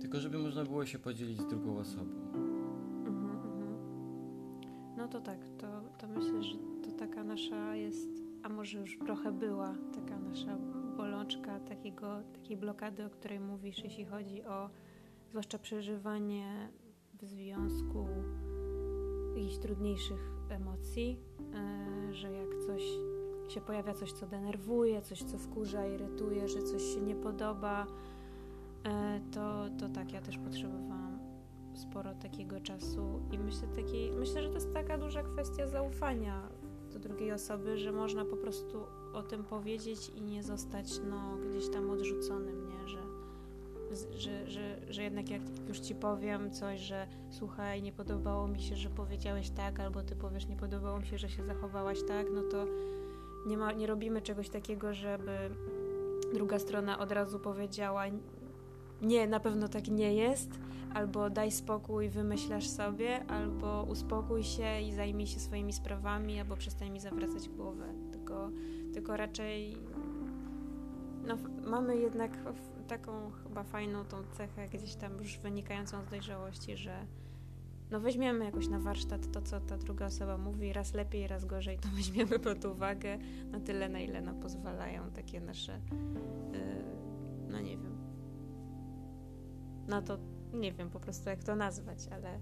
tylko 0.00 0.20
żeby 0.20 0.38
można 0.38 0.64
było 0.64 0.86
się 0.86 0.98
podzielić 0.98 1.40
z 1.40 1.46
drugą 1.46 1.78
osobą. 1.78 2.12
Mhm, 3.04 3.30
mhm. 3.30 3.76
No 4.96 5.08
to 5.08 5.20
tak, 5.20 5.38
to, 5.58 5.66
to 5.98 6.08
myślę, 6.08 6.42
że 6.42 6.56
to 6.84 6.92
taka 6.98 7.24
nasza 7.24 7.76
jest, 7.76 8.27
a 8.48 8.52
może 8.52 8.78
już 8.78 8.98
trochę 8.98 9.32
była, 9.32 9.74
taka 9.94 10.18
nasza 10.18 10.58
bolączka 10.96 11.60
takiego, 11.60 12.22
takiej 12.32 12.56
blokady, 12.56 13.06
o 13.06 13.10
której 13.10 13.40
mówisz, 13.40 13.84
jeśli 13.84 14.04
chodzi 14.04 14.44
o 14.44 14.70
zwłaszcza 15.30 15.58
przeżywanie 15.58 16.68
w 17.14 17.24
związku 17.24 18.08
jakichś 19.36 19.58
trudniejszych 19.58 20.30
emocji, 20.50 21.18
e, 21.54 22.14
że 22.14 22.32
jak 22.32 22.48
coś 22.66 22.82
się 23.48 23.60
pojawia, 23.60 23.94
coś 23.94 24.12
co 24.12 24.26
denerwuje, 24.26 25.02
coś 25.02 25.22
co 25.22 25.38
wkurza, 25.38 25.86
irytuje, 25.86 26.48
że 26.48 26.62
coś 26.62 26.82
się 26.82 27.00
nie 27.00 27.16
podoba, 27.16 27.86
e, 28.84 29.20
to, 29.32 29.64
to 29.78 29.88
tak, 29.88 30.12
ja 30.12 30.20
też 30.20 30.38
potrzebowałam 30.38 31.18
sporo 31.74 32.14
takiego 32.14 32.60
czasu 32.60 33.20
i 33.32 33.38
myślę, 33.38 33.68
takiej, 33.68 34.12
myślę, 34.12 34.42
że 34.42 34.48
to 34.48 34.54
jest 34.54 34.74
taka 34.74 34.98
duża 34.98 35.22
kwestia 35.22 35.66
zaufania 35.66 36.48
do 36.92 36.98
drugiej 36.98 37.32
osoby, 37.32 37.78
że 37.78 37.92
można 37.92 38.24
po 38.24 38.36
prostu 38.36 38.86
o 39.12 39.22
tym 39.22 39.44
powiedzieć 39.44 40.08
i 40.08 40.22
nie 40.22 40.42
zostać 40.42 41.00
no, 41.10 41.36
gdzieś 41.50 41.70
tam 41.70 41.90
odrzuconym, 41.90 42.68
nie? 42.68 42.88
Że, 42.88 43.02
że, 44.18 44.50
że, 44.50 44.80
że 44.88 45.02
jednak 45.02 45.30
jak 45.30 45.42
już 45.68 45.80
ci 45.80 45.94
powiem 45.94 46.50
coś, 46.50 46.80
że 46.80 47.06
słuchaj, 47.30 47.82
nie 47.82 47.92
podobało 47.92 48.48
mi 48.48 48.60
się, 48.60 48.76
że 48.76 48.90
powiedziałeś 48.90 49.50
tak, 49.50 49.80
albo 49.80 50.02
ty 50.02 50.16
powiesz, 50.16 50.46
nie 50.46 50.56
podobało 50.56 50.98
mi 50.98 51.06
się, 51.06 51.18
że 51.18 51.28
się 51.28 51.44
zachowałaś 51.44 51.98
tak, 52.08 52.26
no 52.34 52.42
to 52.42 52.66
nie, 53.46 53.58
ma, 53.58 53.72
nie 53.72 53.86
robimy 53.86 54.22
czegoś 54.22 54.48
takiego, 54.48 54.94
żeby 54.94 55.50
druga 56.34 56.58
strona 56.58 56.98
od 56.98 57.12
razu 57.12 57.38
powiedziała 57.38 58.06
nie, 59.02 59.26
na 59.26 59.40
pewno 59.40 59.68
tak 59.68 59.88
nie 59.88 60.14
jest, 60.14 60.50
albo 60.94 61.30
daj 61.30 61.50
spokój, 61.50 62.08
wymyślasz 62.08 62.68
sobie, 62.68 63.24
albo 63.26 63.86
uspokój 63.90 64.44
się 64.44 64.80
i 64.80 64.92
zajmij 64.92 65.26
się 65.26 65.40
swoimi 65.40 65.72
sprawami, 65.72 66.40
albo 66.40 66.56
przestań 66.56 66.90
mi 66.90 67.00
zawracać 67.00 67.48
głowę. 67.48 67.86
Tylko, 68.12 68.50
tylko 68.92 69.16
raczej 69.16 69.76
no, 71.26 71.36
mamy 71.70 71.96
jednak 71.96 72.38
taką 72.88 73.30
chyba 73.30 73.64
fajną 73.64 74.04
tą 74.04 74.16
cechę 74.32 74.68
gdzieś 74.68 74.94
tam 74.94 75.18
już 75.18 75.38
wynikającą 75.38 76.04
z 76.04 76.10
dojrzałości, 76.10 76.76
że 76.76 77.06
no 77.90 78.00
weźmiemy 78.00 78.44
jakoś 78.44 78.68
na 78.68 78.78
warsztat 78.78 79.32
to, 79.32 79.42
co 79.42 79.60
ta 79.60 79.76
druga 79.76 80.06
osoba 80.06 80.38
mówi, 80.38 80.72
raz 80.72 80.94
lepiej, 80.94 81.26
raz 81.26 81.44
gorzej, 81.44 81.78
to 81.78 81.88
weźmiemy 81.96 82.38
pod 82.38 82.64
uwagę. 82.64 83.18
Na 83.50 83.60
tyle, 83.60 83.88
na 83.88 84.00
ile 84.00 84.20
no, 84.20 84.34
pozwalają 84.34 85.10
takie 85.10 85.40
nasze, 85.40 85.80
yy, 86.52 86.60
no 87.48 87.60
nie 87.60 87.76
wiem, 87.76 87.97
na 89.88 90.02
to, 90.02 90.18
nie 90.52 90.72
wiem 90.72 90.90
po 90.90 91.00
prostu 91.00 91.30
jak 91.30 91.44
to 91.44 91.56
nazwać, 91.56 91.98
ale 92.10 92.38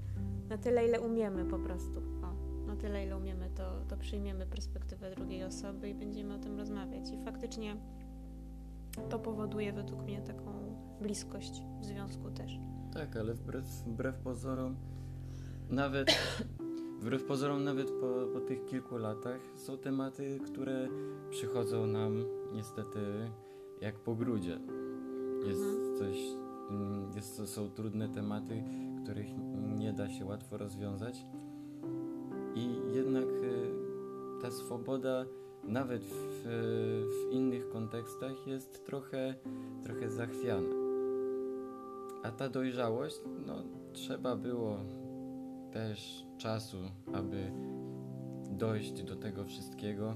na 0.48 0.58
tyle, 0.58 0.86
ile 0.86 1.00
umiemy 1.00 1.44
po 1.44 1.58
prostu. 1.58 2.00
O, 2.22 2.66
na 2.66 2.76
tyle, 2.76 3.04
ile 3.04 3.16
umiemy, 3.16 3.50
to, 3.50 3.80
to 3.88 3.96
przyjmiemy 3.96 4.46
perspektywę 4.46 5.14
drugiej 5.14 5.44
osoby 5.44 5.88
i 5.88 5.94
będziemy 5.94 6.34
o 6.34 6.38
tym 6.38 6.58
rozmawiać. 6.58 7.10
I 7.10 7.24
faktycznie 7.24 7.76
to 9.08 9.18
powoduje 9.18 9.72
według 9.72 10.02
mnie 10.02 10.20
taką 10.20 10.76
bliskość 11.00 11.62
w 11.80 11.84
związku 11.84 12.30
też. 12.30 12.58
Tak, 12.94 13.16
ale 13.16 13.34
wbrew, 13.34 13.64
wbrew 13.64 14.18
pozorom, 14.18 14.76
nawet 15.70 16.08
wbrew 17.00 17.24
pozorom, 17.24 17.64
nawet 17.64 17.90
po, 17.90 18.32
po 18.32 18.40
tych 18.40 18.64
kilku 18.64 18.96
latach 18.96 19.40
są 19.56 19.78
tematy, 19.78 20.38
które 20.44 20.88
przychodzą 21.30 21.86
nam 21.86 22.24
niestety 22.52 23.00
jak 23.80 23.98
po 23.98 24.14
grudzie. 24.14 24.58
Jest 25.46 25.62
mhm. 25.62 25.96
coś 25.96 26.45
jest, 27.14 27.36
to 27.36 27.46
są 27.46 27.70
trudne 27.70 28.08
tematy, 28.08 28.62
których 29.02 29.26
nie 29.78 29.92
da 29.92 30.08
się 30.08 30.24
łatwo 30.24 30.56
rozwiązać. 30.56 31.26
I 32.54 32.68
jednak 32.94 33.24
y, 33.24 33.72
ta 34.42 34.50
swoboda, 34.50 35.24
nawet 35.64 36.02
w, 36.04 36.42
w 37.08 37.32
innych 37.32 37.68
kontekstach, 37.68 38.46
jest 38.46 38.84
trochę, 38.86 39.34
trochę 39.82 40.10
zachwiana. 40.10 40.68
A 42.22 42.30
ta 42.30 42.48
dojrzałość, 42.48 43.20
no, 43.46 43.62
trzeba 43.92 44.36
było 44.36 44.78
też 45.72 46.26
czasu, 46.38 46.78
aby 47.14 47.52
dojść 48.50 49.02
do 49.02 49.16
tego 49.16 49.44
wszystkiego. 49.44 50.14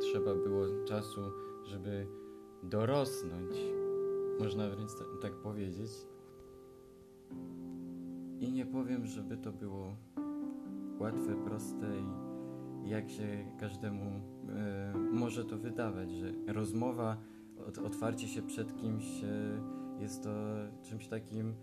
Trzeba 0.00 0.34
było 0.34 0.66
czasu, 0.88 1.20
żeby 1.64 2.06
dorosnąć 2.62 3.56
można 4.38 4.70
wręcz 4.70 4.90
tak 5.22 5.32
powiedzieć. 5.32 5.90
I 8.40 8.52
nie 8.52 8.66
powiem, 8.66 9.06
żeby 9.06 9.36
to 9.36 9.52
było 9.52 9.96
łatwe, 10.98 11.44
proste 11.44 11.86
i 12.00 12.88
jak 12.88 13.10
się 13.10 13.46
każdemu 13.60 14.22
e, 14.48 14.94
może 15.12 15.44
to 15.44 15.58
wydawać, 15.58 16.10
że 16.10 16.32
rozmowa, 16.46 17.16
od, 17.68 17.78
otwarcie 17.78 18.28
się 18.28 18.42
przed 18.42 18.76
kimś 18.76 19.04
e, 19.24 19.60
jest 20.00 20.22
to 20.22 20.30
czymś 20.82 21.08
takim, 21.08 21.54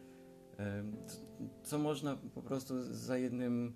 co, 1.07 1.17
co 1.63 1.79
można 1.79 2.15
po 2.33 2.41
prostu 2.41 2.73
za 2.81 3.17
jednym, 3.17 3.73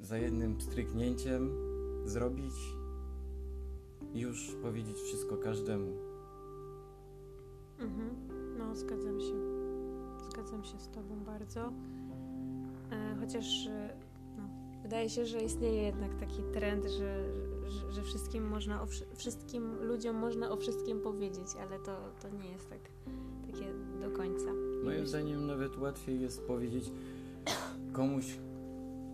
za 0.00 0.18
jednym 0.18 0.60
stryknięciem 0.60 1.50
zrobić 2.04 2.54
i 4.14 4.20
już 4.20 4.56
powiedzieć 4.62 4.96
wszystko 4.96 5.36
każdemu. 5.36 6.11
Mhm. 7.82 8.14
No, 8.58 8.76
zgadzam 8.76 9.20
się. 9.20 9.34
Zgadzam 10.30 10.64
się 10.64 10.78
z 10.78 10.88
Tobą 10.88 11.24
bardzo. 11.24 11.72
E, 12.90 13.16
chociaż 13.20 13.66
e, 13.66 13.96
no, 14.36 14.42
wydaje 14.82 15.10
się, 15.10 15.26
że 15.26 15.40
istnieje 15.40 15.82
jednak 15.82 16.14
taki 16.14 16.42
trend, 16.52 16.84
że, 16.84 17.24
że, 17.68 17.92
że, 17.92 18.02
wszystkim 18.02 18.48
można 18.48 18.82
o, 18.82 18.86
wszystkim 19.14 19.74
ludziom 19.82 20.16
można 20.16 20.50
o 20.50 20.56
wszystkim 20.56 21.00
powiedzieć, 21.00 21.46
ale 21.60 21.78
to, 21.78 21.96
to 22.22 22.28
nie 22.28 22.52
jest 22.52 22.70
tak 22.70 22.80
takie 23.46 23.66
do 24.00 24.10
końca. 24.10 24.52
Moim 24.84 25.06
zdaniem 25.06 25.46
nawet 25.46 25.78
łatwiej 25.78 26.20
jest 26.20 26.46
powiedzieć 26.46 26.92
komuś, 27.92 28.38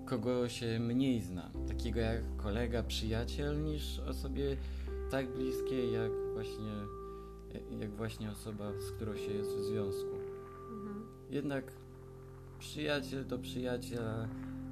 kogo 0.07 0.48
się 0.48 0.78
mniej 0.81 1.22
zna, 1.22 1.50
takiego 1.68 2.00
jak 2.00 2.37
kolega, 2.37 2.83
przyjaciel, 2.83 3.62
niż 3.62 3.98
osobie 3.98 4.57
tak 5.11 5.33
bliskiej 5.35 5.92
jak 5.92 6.12
właśnie 6.35 6.72
jak 7.80 7.90
właśnie 7.90 8.30
osoba, 8.30 8.72
z 8.88 8.90
którą 8.90 9.16
się 9.16 9.32
jest 9.32 9.50
w 9.50 9.64
związku. 9.64 10.14
Mhm. 10.70 11.06
Jednak 11.30 11.72
przyjaciel 12.58 13.24
to 13.24 13.38
przyjaciel, 13.38 14.28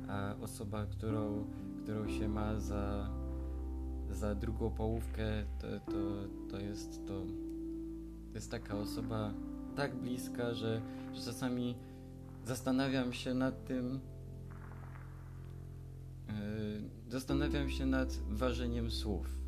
a 0.08 0.34
osoba, 0.40 0.86
którą, 0.86 1.44
którą 1.82 2.08
się 2.08 2.28
ma 2.28 2.60
za, 2.60 3.10
za 4.10 4.34
drugą 4.34 4.70
połówkę, 4.70 5.44
to, 5.58 5.92
to, 5.92 5.98
to 6.50 6.60
jest 6.60 7.06
to, 7.06 7.22
to 8.30 8.34
jest 8.34 8.50
taka 8.50 8.78
osoba 8.78 9.32
tak 9.76 9.96
bliska, 9.96 10.54
że, 10.54 10.82
że 11.14 11.22
czasami 11.24 11.76
zastanawiam 12.44 13.12
się 13.12 13.34
nad 13.34 13.64
tym, 13.64 14.00
yy, 16.28 16.32
zastanawiam 17.08 17.70
się 17.70 17.86
nad 17.86 18.12
ważeniem 18.28 18.90
słów 18.90 19.45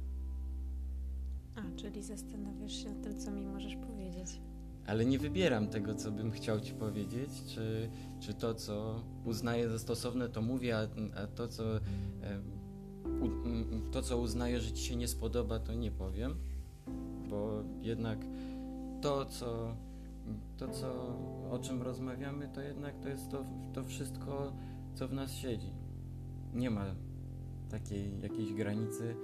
a, 1.59 1.77
czyli 1.77 2.03
zastanawiasz 2.03 2.73
się 2.73 2.89
nad 2.89 3.03
tym, 3.03 3.19
co 3.19 3.31
mi 3.31 3.47
możesz 3.47 3.77
powiedzieć. 3.77 4.41
Ale 4.87 5.05
nie 5.05 5.19
wybieram 5.19 5.69
tego, 5.69 5.95
co 5.95 6.13
bym 6.13 6.31
chciał 6.31 6.61
ci 6.61 6.75
powiedzieć, 6.75 7.31
czy, 7.47 7.91
czy 8.21 8.35
to, 8.35 8.55
co 8.55 9.03
uznaję 9.25 9.69
za 9.69 9.79
stosowne, 9.79 10.29
to 10.29 10.43
mówię, 10.43 10.77
a, 10.79 10.83
a 11.23 11.27
to, 11.27 11.49
co, 11.49 11.77
e, 11.77 11.81
u, 13.05 13.29
to, 13.91 14.03
co 14.03 14.19
uznaję, 14.19 14.61
że 14.61 14.73
ci 14.73 14.85
się 14.85 14.97
nie 14.97 15.09
spodoba, 15.09 15.59
to 15.59 15.75
nie 15.75 15.91
powiem, 15.91 16.35
bo 17.31 17.63
jednak 17.81 18.19
to, 19.03 19.25
co, 19.25 19.77
to, 20.57 20.69
co, 20.69 20.89
o 21.51 21.59
czym 21.63 21.83
rozmawiamy, 21.83 22.49
to 22.49 22.61
jednak 22.61 23.01
to 23.01 23.09
jest 23.09 23.31
to, 23.31 23.45
to 23.73 23.85
wszystko, 23.85 24.53
co 24.95 25.09
w 25.09 25.13
nas 25.13 25.33
siedzi. 25.33 25.73
Nie 26.55 26.71
ma 26.71 26.95
takiej 27.71 28.21
jakiejś 28.21 28.53
granicy, 28.53 29.15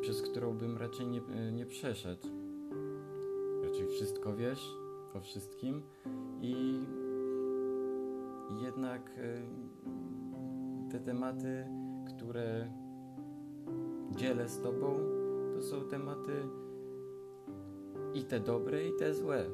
przez 0.00 0.22
którą 0.22 0.58
bym 0.58 0.76
raczej 0.76 1.06
nie, 1.06 1.20
nie 1.52 1.66
przeszedł. 1.66 2.28
Raczej 3.64 3.88
wszystko 3.88 4.36
wiesz 4.36 4.76
o 5.14 5.20
wszystkim 5.20 5.82
i 6.40 6.80
jednak 8.62 9.10
e, 9.18 9.42
te 10.90 11.00
tematy, 11.00 11.66
które 12.08 12.72
dzielę 14.16 14.48
z 14.48 14.60
Tobą, 14.60 14.98
to 15.54 15.60
to 15.62 15.62
są 15.62 15.88
tematy 15.88 16.32
i 18.14 18.24
te 18.24 18.40
dobre, 18.40 18.88
i 18.88 18.92
te 18.98 19.14
złe. 19.14 19.46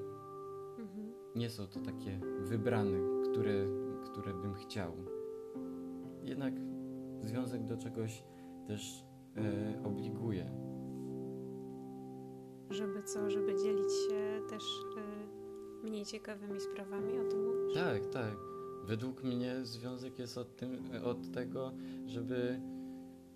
Mhm. 0.78 1.12
Nie 1.36 1.50
są 1.50 1.66
to 1.66 1.80
takie 1.80 2.20
wybrane, 2.40 2.98
które, 3.24 3.66
które 4.04 4.34
bym 4.34 4.54
chciał. 4.54 4.92
Jednak 6.24 6.54
związek 7.22 7.66
do 7.66 7.76
czegoś 7.76 8.24
też 8.66 9.04
e, 9.36 9.82
obliguje. 9.84 10.50
Żeby 12.70 13.02
co, 13.02 13.30
żeby 13.30 13.54
dzielić 13.56 13.92
się 13.92 14.40
też 14.50 14.62
y, 15.82 15.86
mniej 15.86 16.04
ciekawymi 16.04 16.60
sprawami, 16.60 17.18
o 17.18 17.24
tym 17.24 17.46
mówisz? 17.46 17.74
Tak, 17.74 18.06
tak. 18.06 18.36
Według 18.84 19.24
mnie 19.24 19.64
związek 19.64 20.18
jest 20.18 20.38
od, 20.38 20.56
tym, 20.56 20.78
od 21.04 21.32
tego, 21.32 21.72
żeby, 22.06 22.60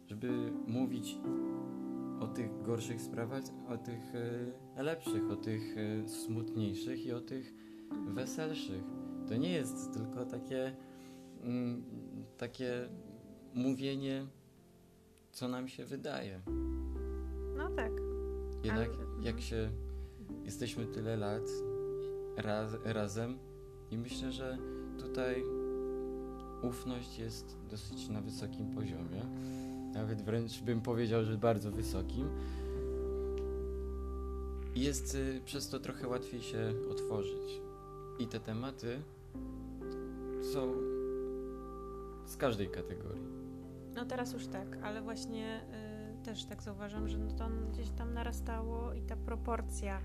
żeby 0.06 0.52
mówić 0.66 1.18
o 2.20 2.26
tych 2.26 2.62
gorszych 2.62 3.02
sprawach, 3.02 3.42
o 3.68 3.76
tych 3.76 4.14
e, 4.76 4.82
lepszych, 4.82 5.30
o 5.30 5.36
tych 5.36 5.76
e, 5.78 6.08
smutniejszych 6.08 7.06
i 7.06 7.12
o 7.12 7.20
tych 7.20 7.54
weselszych. 8.08 8.82
To 9.28 9.36
nie 9.36 9.52
jest 9.52 9.92
tylko 9.92 10.26
takie, 10.26 10.76
mm, 11.42 11.84
takie 12.36 12.88
mówienie, 13.54 14.26
co 15.32 15.48
nam 15.48 15.68
się 15.68 15.84
wydaje. 15.84 16.40
No 17.56 17.70
tak. 17.70 17.92
Jednak 18.64 18.88
Ale- 18.88 19.24
jak 19.24 19.40
się 19.40 19.70
jesteśmy 20.44 20.86
tyle 20.86 21.16
lat 21.16 21.42
raz, 22.36 22.70
razem 22.84 23.38
i 23.90 23.98
myślę, 23.98 24.32
że 24.32 24.58
tutaj 24.98 25.44
ufność 26.62 27.18
jest 27.18 27.56
dosyć 27.70 28.08
na 28.08 28.20
wysokim 28.20 28.74
poziomie. 28.74 29.26
Nawet 29.94 30.22
wręcz 30.22 30.60
bym 30.60 30.80
powiedział, 30.80 31.24
że 31.24 31.38
bardzo 31.38 31.70
wysokim. 31.70 32.28
I 34.74 34.80
jest 34.80 35.14
y, 35.14 35.40
przez 35.44 35.68
to 35.68 35.80
trochę 35.80 36.08
łatwiej 36.08 36.42
się 36.42 36.72
otworzyć. 36.90 37.60
I 38.18 38.26
te 38.26 38.40
tematy 38.40 39.02
są 40.52 40.72
z 42.26 42.36
każdej 42.36 42.68
kategorii. 42.68 43.31
No 43.94 44.04
teraz 44.04 44.32
już 44.32 44.46
tak, 44.46 44.78
ale 44.82 45.02
właśnie 45.02 45.60
y, 46.20 46.24
też 46.24 46.44
tak 46.44 46.62
zauważam, 46.62 47.08
że 47.08 47.18
no 47.18 47.32
to 47.32 47.48
gdzieś 47.72 47.90
tam 47.90 48.14
narastało 48.14 48.92
i 48.92 49.02
ta 49.02 49.16
proporcja 49.16 50.00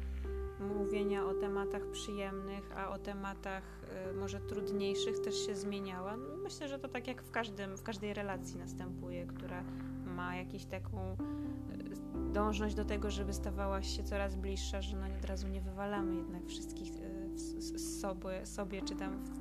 mówienia 0.60 1.26
o 1.26 1.34
tematach 1.34 1.92
przyjemnych, 1.92 2.78
a 2.78 2.90
o 2.90 2.98
tematach 2.98 3.64
y, 4.12 4.14
może 4.14 4.40
trudniejszych 4.40 5.20
też 5.20 5.46
się 5.46 5.56
zmieniała. 5.56 6.18
No, 6.18 6.38
myślę, 6.44 6.68
że 6.68 6.80
to 6.80 6.88
tak 6.88 7.08
jak 7.08 7.24
w, 7.24 7.32
każdym, 7.32 7.78
w 7.78 7.84
każdej 7.84 8.14
relacji 8.14 8.58
następuje, 8.58 9.26
która 9.26 9.64
ma 10.06 10.36
jakąś 10.36 10.66
taką 10.66 11.14
y, 11.14 12.34
dążność 12.34 12.76
do 12.76 12.86
tego, 12.86 13.12
żeby 13.12 13.34
stawała 13.34 13.82
się 13.82 14.04
coraz 14.04 14.36
bliższa, 14.36 14.82
że 14.82 14.98
no 14.98 15.06
od 15.20 15.26
razu 15.26 15.48
nie 15.48 15.62
wywalamy 15.62 16.16
jednak 16.16 16.46
wszystkich 16.46 16.94
y, 16.96 17.80
sobie, 17.80 18.46
sobie 18.46 18.82
czy 18.82 18.96
tam 18.96 19.37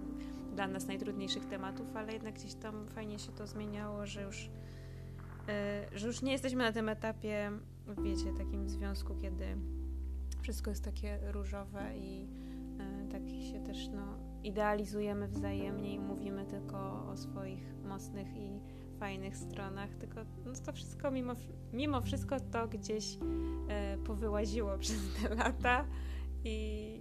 dla 0.57 0.69
nas 0.69 0.87
najtrudniejszych 0.87 1.47
tematów, 1.47 1.97
ale 1.97 2.12
jednak 2.12 2.35
gdzieś 2.35 2.55
tam 2.55 2.88
fajnie 2.88 3.19
się 3.19 3.33
to 3.33 3.47
zmieniało, 3.47 4.07
że 4.07 4.23
już, 4.23 4.45
y, 4.45 5.99
że 5.99 6.07
już 6.07 6.23
nie 6.23 6.33
jesteśmy 6.33 6.64
na 6.64 6.73
tym 6.73 6.88
etapie, 6.88 7.51
wiecie, 8.05 8.33
takim 8.38 8.69
związku, 8.69 9.14
kiedy 9.14 9.57
wszystko 10.42 10.71
jest 10.71 10.85
takie 10.85 11.19
różowe 11.33 11.99
i 11.99 12.29
y, 13.05 13.12
tak 13.12 13.23
się 13.29 13.61
też 13.61 13.88
no, 13.88 14.19
idealizujemy 14.42 15.29
wzajemnie 15.29 15.95
i 15.95 15.99
mówimy 15.99 16.47
tylko 16.47 17.09
o 17.09 17.16
swoich 17.16 17.75
mocnych 17.85 18.37
i 18.37 18.61
fajnych 18.99 19.37
stronach, 19.37 19.95
tylko 19.95 20.21
no, 20.45 20.53
to 20.66 20.73
wszystko 20.73 21.11
mimo, 21.11 21.33
mimo 21.73 22.01
wszystko 22.01 22.37
to 22.40 22.69
gdzieś 22.69 23.14
y, 23.14 23.19
powyłaziło 24.05 24.79
przez 24.85 25.01
te 25.14 25.35
lata 25.35 25.85
i 26.45 27.01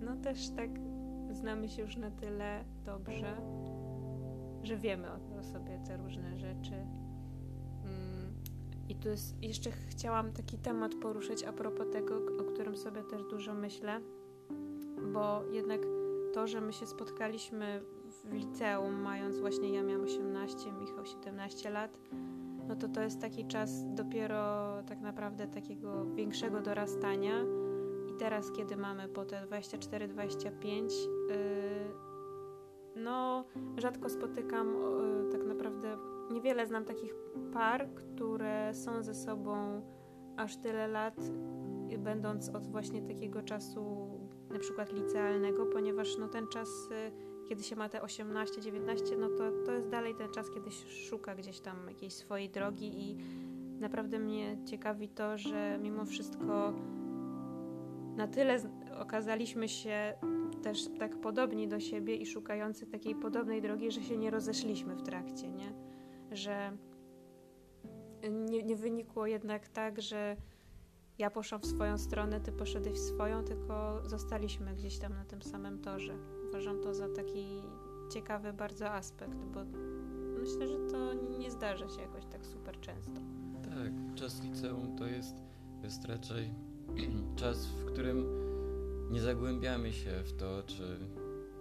no 0.00 0.16
też 0.16 0.48
tak 0.48 0.89
znamy 1.34 1.68
się 1.68 1.82
już 1.82 1.96
na 1.96 2.10
tyle 2.10 2.64
dobrze, 2.84 3.36
że 4.62 4.76
wiemy 4.76 5.08
o, 5.12 5.42
sobie 5.42 5.80
te 5.86 5.96
różne 5.96 6.38
rzeczy. 6.38 6.74
Mm, 7.84 8.34
I 8.88 8.96
tu 8.96 9.08
jest, 9.08 9.42
jeszcze 9.42 9.70
chciałam 9.70 10.32
taki 10.32 10.58
temat 10.58 10.94
poruszyć 10.94 11.44
a 11.44 11.52
propos 11.52 11.86
tego, 11.92 12.16
o 12.40 12.44
którym 12.44 12.76
sobie 12.76 13.02
też 13.02 13.22
dużo 13.30 13.54
myślę, 13.54 14.00
bo 15.12 15.42
jednak 15.52 15.80
to, 16.34 16.46
że 16.46 16.60
my 16.60 16.72
się 16.72 16.86
spotkaliśmy 16.86 17.82
w 18.24 18.32
liceum, 18.32 18.94
mając 18.94 19.38
właśnie, 19.38 19.70
ja 19.70 19.82
miałam 19.82 20.04
18, 20.04 20.72
Michał 20.72 21.06
17 21.06 21.70
lat, 21.70 21.98
no 22.68 22.76
to 22.76 22.88
to 22.88 23.00
jest 23.00 23.20
taki 23.20 23.46
czas 23.46 23.70
dopiero 23.94 24.72
tak 24.86 25.00
naprawdę 25.00 25.46
takiego 25.46 26.06
większego 26.14 26.60
dorastania. 26.60 27.44
Teraz, 28.20 28.52
kiedy 28.52 28.76
mamy 28.76 29.08
po 29.08 29.24
te 29.24 29.46
24-25, 29.46 30.90
yy, 31.28 31.36
no 32.96 33.44
rzadko 33.76 34.08
spotykam 34.08 34.74
yy, 34.74 35.32
tak 35.32 35.44
naprawdę, 35.44 35.96
niewiele 36.30 36.66
znam 36.66 36.84
takich 36.84 37.14
par, 37.52 37.88
które 37.94 38.74
są 38.74 39.02
ze 39.02 39.14
sobą 39.14 39.82
aż 40.36 40.56
tyle 40.56 40.88
lat, 40.88 41.16
yy, 41.88 41.98
będąc 41.98 42.48
od 42.48 42.66
właśnie 42.66 43.02
takiego 43.02 43.42
czasu 43.42 44.10
na 44.50 44.58
przykład 44.58 44.92
licealnego, 44.92 45.66
ponieważ 45.66 46.18
no 46.18 46.28
ten 46.28 46.46
czas, 46.48 46.68
kiedy 47.48 47.62
się 47.62 47.76
ma 47.76 47.88
te 47.88 48.00
18-19, 48.00 49.18
no 49.18 49.28
to 49.28 49.50
to 49.66 49.72
jest 49.72 49.88
dalej 49.88 50.14
ten 50.14 50.30
czas, 50.30 50.50
kiedy 50.50 50.70
szuka 50.70 51.34
gdzieś 51.34 51.60
tam 51.60 51.88
jakiejś 51.88 52.14
swojej 52.14 52.50
drogi 52.50 53.10
i 53.10 53.16
naprawdę 53.80 54.18
mnie 54.18 54.58
ciekawi 54.64 55.08
to, 55.08 55.38
że 55.38 55.78
mimo 55.82 56.04
wszystko 56.04 56.74
na 58.20 58.28
tyle 58.28 58.56
okazaliśmy 58.98 59.68
się 59.68 60.14
też 60.62 60.88
tak 60.98 61.20
podobni 61.20 61.68
do 61.68 61.80
siebie 61.80 62.16
i 62.16 62.26
szukający 62.26 62.86
takiej 62.86 63.14
podobnej 63.14 63.62
drogi, 63.62 63.90
że 63.90 64.02
się 64.02 64.16
nie 64.16 64.30
rozeszliśmy 64.30 64.96
w 64.96 65.02
trakcie, 65.02 65.52
nie? 65.52 65.72
Że 66.30 66.76
nie, 68.30 68.62
nie 68.62 68.76
wynikło 68.76 69.26
jednak 69.26 69.68
tak, 69.68 70.02
że 70.02 70.36
ja 71.18 71.30
poszłam 71.30 71.60
w 71.60 71.66
swoją 71.66 71.98
stronę, 71.98 72.40
ty 72.40 72.52
poszedłeś 72.52 72.94
w 72.94 73.02
swoją, 73.02 73.44
tylko 73.44 74.00
zostaliśmy 74.04 74.74
gdzieś 74.74 74.98
tam 74.98 75.14
na 75.14 75.24
tym 75.24 75.42
samym 75.42 75.78
torze. 75.78 76.18
Uważam 76.48 76.80
to 76.80 76.94
za 76.94 77.08
taki 77.08 77.62
ciekawy 78.12 78.52
bardzo 78.52 78.90
aspekt, 78.90 79.44
bo 79.44 79.60
myślę, 80.40 80.68
że 80.68 80.78
to 80.92 81.14
nie 81.38 81.50
zdarza 81.50 81.88
się 81.88 82.00
jakoś 82.00 82.26
tak 82.26 82.46
super 82.46 82.80
często. 82.80 83.20
Tak, 83.62 84.14
czas 84.14 84.42
liceum 84.42 84.96
to 84.96 85.06
jest, 85.06 85.42
jest 85.82 86.04
raczej 86.04 86.69
czas, 87.40 87.66
w 87.66 87.84
którym 87.84 88.26
nie 89.10 89.20
zagłębiamy 89.20 89.92
się 89.92 90.10
w 90.24 90.32
to, 90.32 90.62
czy, 90.66 90.98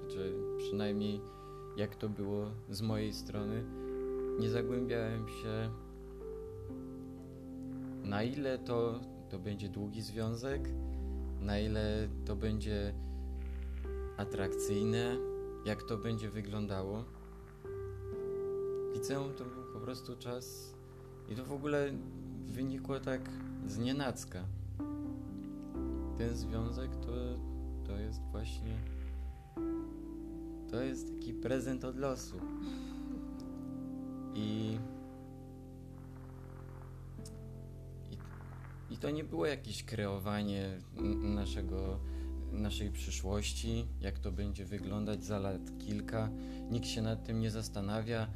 czy 0.08 0.34
przynajmniej 0.58 1.22
jak 1.78 1.96
to 1.96 2.10
było 2.10 2.52
z 2.70 2.82
mojej 2.82 3.14
strony, 3.14 3.64
nie 4.40 4.50
zagłębiałem 4.50 5.28
się 5.28 5.70
na 8.04 8.24
ile 8.24 8.60
to, 8.60 9.00
to 9.30 9.40
będzie 9.40 9.70
długi 9.70 10.02
związek, 10.02 10.70
na 11.40 11.60
ile 11.60 12.10
to 12.26 12.36
będzie 12.36 12.94
atrakcyjne, 14.18 15.18
jak 15.66 15.84
to 15.84 15.98
będzie 15.98 16.30
wyglądało. 16.30 17.04
Liceum 18.94 19.34
to 19.34 19.44
był 19.46 19.74
po 19.74 19.80
prostu 19.80 20.16
czas 20.16 20.74
i 21.30 21.36
to 21.36 21.46
w 21.46 21.52
ogóle 21.52 21.92
wynikło 22.46 23.00
tak 23.00 23.30
z 23.68 23.78
nienacka. 23.78 24.44
Ten 26.20 26.38
związek 26.38 26.96
to, 26.96 27.12
to 27.88 27.98
jest 27.98 28.22
właśnie. 28.32 28.78
To 30.72 30.82
jest 30.82 31.16
taki 31.16 31.34
prezent 31.34 31.86
od 31.86 31.98
losu. 31.98 32.38
I. 34.36 34.78
I, 38.12 38.18
i 38.94 38.98
to 38.98 39.12
nie 39.12 39.24
było 39.24 39.46
jakieś 39.46 39.84
kreowanie 39.84 40.78
naszego, 41.22 42.00
naszej 42.52 42.92
przyszłości, 42.92 43.88
jak 44.02 44.20
to 44.20 44.32
będzie 44.32 44.66
wyglądać 44.66 45.24
za 45.24 45.40
lat 45.40 45.62
kilka. 45.78 46.30
Nikt 46.72 46.88
się 46.88 47.02
nad 47.02 47.24
tym 47.24 47.40
nie 47.40 47.52
zastanawia 47.52 48.28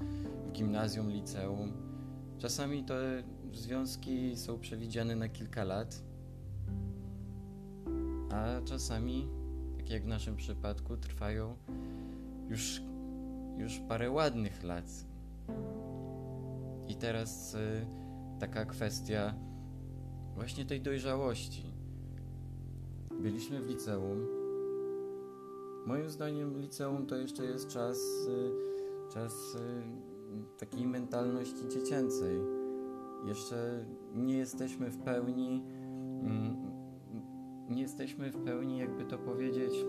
w 0.48 0.52
gimnazjum, 0.52 1.10
liceum. 1.10 1.74
Czasami 2.39 2.84
te 2.84 3.24
związki 3.54 4.38
są 4.38 4.60
przewidziane 4.60 5.15
na 5.15 5.30
kilka 5.30 5.63
lat, 5.63 6.04
a 8.34 8.62
czasami, 8.62 9.28
tak 9.78 9.89
jak 9.89 10.04
w 10.04 10.08
naszym 10.08 10.36
przypadku, 10.36 10.98
trwają 10.98 11.56
już, 12.50 12.82
już 13.58 13.80
parę 13.88 14.12
ładnych 14.12 14.63
lat. 14.63 14.86
I 16.88 16.96
teraz 16.96 17.54
y, 17.54 17.86
taka 18.39 18.65
kwestia 18.65 19.34
właśnie 20.36 20.65
tej 20.65 20.82
dojrzałości. 20.82 21.74
Byliśmy 23.22 23.62
w 23.62 23.67
liceum. 23.67 24.28
Moim 25.86 26.10
zdaniem 26.10 26.62
liceum 26.62 27.06
to 27.06 27.15
jeszcze 27.15 27.46
jest 27.46 27.67
czas, 27.67 27.98
y, 28.30 29.13
czas 29.13 29.56
y, 29.56 30.58
takiej 30.58 30.86
mentalności 30.86 31.69
dziecięcej. 31.69 32.38
Jeszcze 33.26 33.86
nie 34.15 34.38
jesteśmy 34.38 34.89
w 34.89 34.98
pełni, 34.98 35.63
mm, 36.22 36.83
nie 37.69 37.82
jesteśmy 37.82 38.32
w 38.32 38.43
pełni, 38.43 38.78
jakby 38.78 39.06
to 39.06 39.17
powiedzieć, 39.17 39.86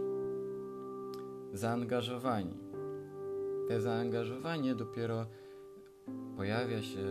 zaangażowani. 1.53 2.59
Te 3.69 3.81
zaangażowanie 3.81 4.75
dopiero 4.75 5.27
pojawia 6.37 6.83
się 6.83 7.05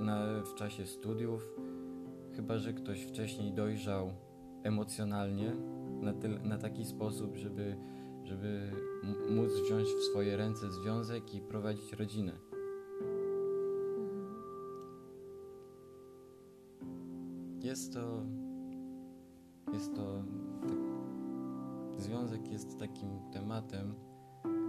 na, 0.00 0.42
w 0.42 0.54
czasie 0.54 0.86
studiów, 0.86 1.54
chyba 2.36 2.58
że 2.58 2.72
ktoś 2.72 3.02
wcześniej 3.02 3.52
dojrzał 3.52 4.12
emocjonalnie 4.62 5.56
na, 6.00 6.12
na 6.44 6.58
taki 6.58 6.84
sposób, 6.84 7.36
żeby, 7.36 7.76
żeby 8.24 8.72
móc 9.30 9.52
wziąć 9.52 9.88
w 9.88 10.02
swoje 10.02 10.36
ręce 10.36 10.72
związek 10.72 11.34
i 11.34 11.40
prowadzić 11.40 11.92
rodzinę. 11.92 12.32
Jest 17.60 17.94
to. 17.94 18.43
Jest 19.74 19.94
to. 19.94 20.22
Tak, 20.68 20.78
związek 22.02 22.48
jest 22.52 22.78
takim 22.78 23.08
tematem, 23.32 23.94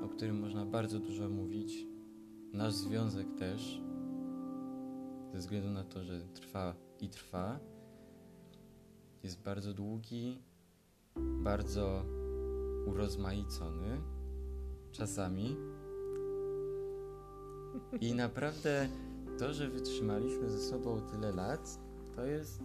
o 0.05 0.09
którym 0.09 0.39
można 0.39 0.65
bardzo 0.65 0.99
dużo 0.99 1.29
mówić. 1.29 1.87
Nasz 2.53 2.73
związek 2.73 3.27
też, 3.39 3.81
ze 5.33 5.39
względu 5.39 5.69
na 5.69 5.83
to, 5.83 6.03
że 6.03 6.21
trwa 6.21 6.75
i 7.01 7.09
trwa, 7.09 7.59
jest 9.23 9.41
bardzo 9.43 9.73
długi, 9.73 10.41
bardzo 11.43 12.05
urozmaicony 12.85 14.01
czasami. 14.91 15.55
I 18.01 18.13
naprawdę 18.13 18.87
to, 19.39 19.53
że 19.53 19.69
wytrzymaliśmy 19.69 20.49
ze 20.49 20.59
sobą 20.59 21.01
tyle 21.01 21.31
lat, 21.31 21.79
to 22.15 22.25
jest, 22.25 22.63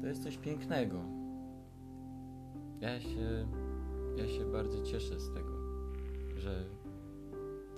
to 0.00 0.06
jest 0.06 0.22
coś 0.22 0.36
pięknego. 0.36 1.17
Ja 2.80 3.00
się, 3.00 3.48
ja 4.16 4.28
się 4.28 4.52
bardzo 4.52 4.82
cieszę 4.82 5.20
z 5.20 5.34
tego, 5.34 5.52
że 6.36 6.64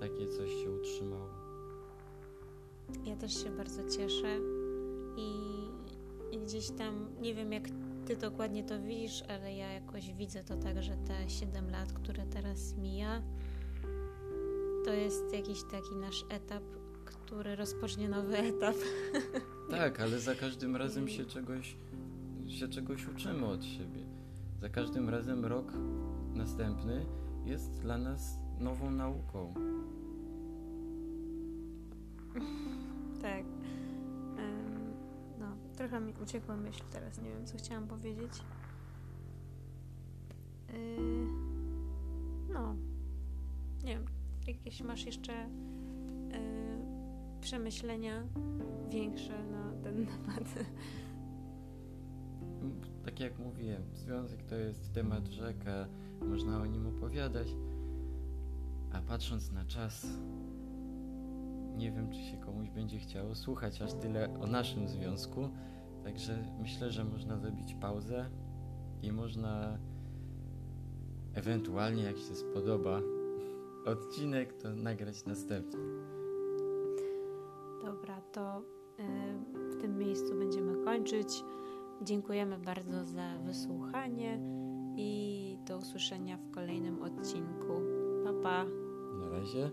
takie 0.01 0.29
coś 0.29 0.51
się 0.51 0.71
utrzymało. 0.71 1.29
Ja 3.05 3.17
też 3.17 3.43
się 3.45 3.51
bardzo 3.51 3.83
cieszę 3.89 4.39
i, 5.17 5.31
i 6.33 6.39
gdzieś 6.39 6.71
tam, 6.71 7.09
nie 7.21 7.35
wiem 7.35 7.53
jak 7.53 7.69
ty 8.07 8.17
dokładnie 8.17 8.65
to 8.65 8.83
widzisz, 8.83 9.23
ale 9.29 9.55
ja 9.55 9.73
jakoś 9.73 10.13
widzę 10.13 10.45
to 10.45 10.57
tak, 10.57 10.83
że 10.83 10.97
te 10.97 11.31
7 11.31 11.71
lat, 11.71 11.93
które 11.93 12.27
teraz 12.27 12.75
mija, 12.77 13.23
to 14.85 14.93
jest 14.93 15.33
jakiś 15.33 15.63
taki 15.71 15.97
nasz 15.97 16.25
etap, 16.29 16.63
który 17.05 17.57
rozpocznie 17.57 18.09
nowy 18.09 18.39
etap. 18.39 18.77
Tak, 19.71 20.01
ale 20.01 20.19
za 20.19 20.35
każdym 20.35 20.77
razem 20.77 21.09
się 21.17 21.25
czegoś, 21.25 21.77
się 22.47 22.69
czegoś 22.69 23.09
uczymy 23.09 23.47
od 23.47 23.65
siebie. 23.65 24.10
Za 24.61 24.69
każdym 24.69 25.09
razem 25.09 25.45
rok 25.45 25.73
następny 26.35 27.07
jest 27.45 27.81
dla 27.81 27.99
nas 27.99 28.39
nową 28.59 28.91
nauką. 28.91 29.55
Tak. 33.23 33.45
No, 35.39 35.47
trochę 35.77 36.01
mi 36.01 36.15
uciekła 36.23 36.57
myśl 36.57 36.83
teraz, 36.93 37.23
nie 37.23 37.31
wiem 37.31 37.47
co 37.47 37.59
chciałam 37.59 37.89
powiedzieć. 37.89 38.33
Yy, 40.69 41.27
no, 42.53 42.75
nie 43.85 43.95
wiem, 43.95 44.05
jakieś 44.47 44.83
masz 44.83 45.07
jeszcze 45.07 45.33
yy, 45.33 47.41
przemyślenia 47.41 48.23
większe 48.91 49.45
na 49.45 49.73
ten 49.83 50.07
temat? 50.13 50.55
Tak 53.05 53.21
jak 53.21 53.39
mówiłem, 53.39 53.83
związek 53.95 54.43
to 54.43 54.55
jest 54.55 54.93
temat 54.93 55.27
rzeka, 55.27 55.87
można 56.21 56.61
o 56.61 56.67
nim 56.67 56.87
opowiadać, 56.87 57.49
a 58.93 59.01
patrząc 59.01 59.53
na 59.53 59.65
czas, 59.65 60.07
nie 61.77 61.93
wiem, 61.93 62.11
czy 62.11 62.19
się 62.19 62.37
komuś 62.37 62.71
będzie 62.71 62.99
chciało 62.99 63.35
słuchać 63.35 63.83
aż 63.83 63.93
tyle 63.93 64.41
o 64.41 64.47
naszym 64.47 64.89
związku, 64.89 65.49
także 66.05 66.45
myślę, 66.61 66.91
że 66.91 67.05
można 67.05 67.39
zrobić 67.39 67.75
pauzę 67.75 68.31
i 69.03 69.13
można 69.13 69.79
ewentualnie, 71.35 72.03
jak 72.03 72.19
się 72.19 72.35
spodoba, 72.35 73.01
odcinek, 73.93 74.53
to 74.53 74.75
nagrać 74.75 75.25
następny. 75.25 75.81
Dobra, 77.85 78.21
to 78.33 78.63
y, 78.99 79.71
w 79.71 79.81
tym 79.81 79.99
miejscu 79.99 80.39
będziemy 80.39 80.85
kończyć. 80.85 81.45
Dziękujemy 82.03 82.59
bardzo 82.59 83.05
za 83.05 83.39
wysłuchanie 83.39 84.41
i 84.97 85.59
do 85.67 85.79
usłyszenia 85.79 86.37
w 86.37 86.51
kolejnym 86.51 87.03
odcinku. 87.03 87.73
Pa, 88.25 88.33
pa. 88.43 88.65
Na 89.19 89.29
razie. 89.29 89.71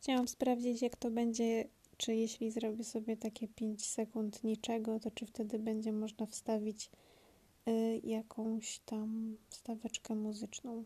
Chciałam 0.00 0.28
sprawdzić, 0.28 0.82
jak 0.82 0.96
to 0.96 1.10
będzie, 1.10 1.68
czy 1.96 2.14
jeśli 2.14 2.50
zrobię 2.50 2.84
sobie 2.84 3.16
takie 3.16 3.48
5 3.48 3.86
sekund 3.86 4.44
niczego, 4.44 5.00
to 5.00 5.10
czy 5.10 5.26
wtedy 5.26 5.58
będzie 5.58 5.92
można 5.92 6.26
wstawić 6.26 6.90
y, 7.68 8.00
jakąś 8.04 8.78
tam 8.78 9.36
wstaweczkę 9.48 10.14
muzyczną. 10.14 10.84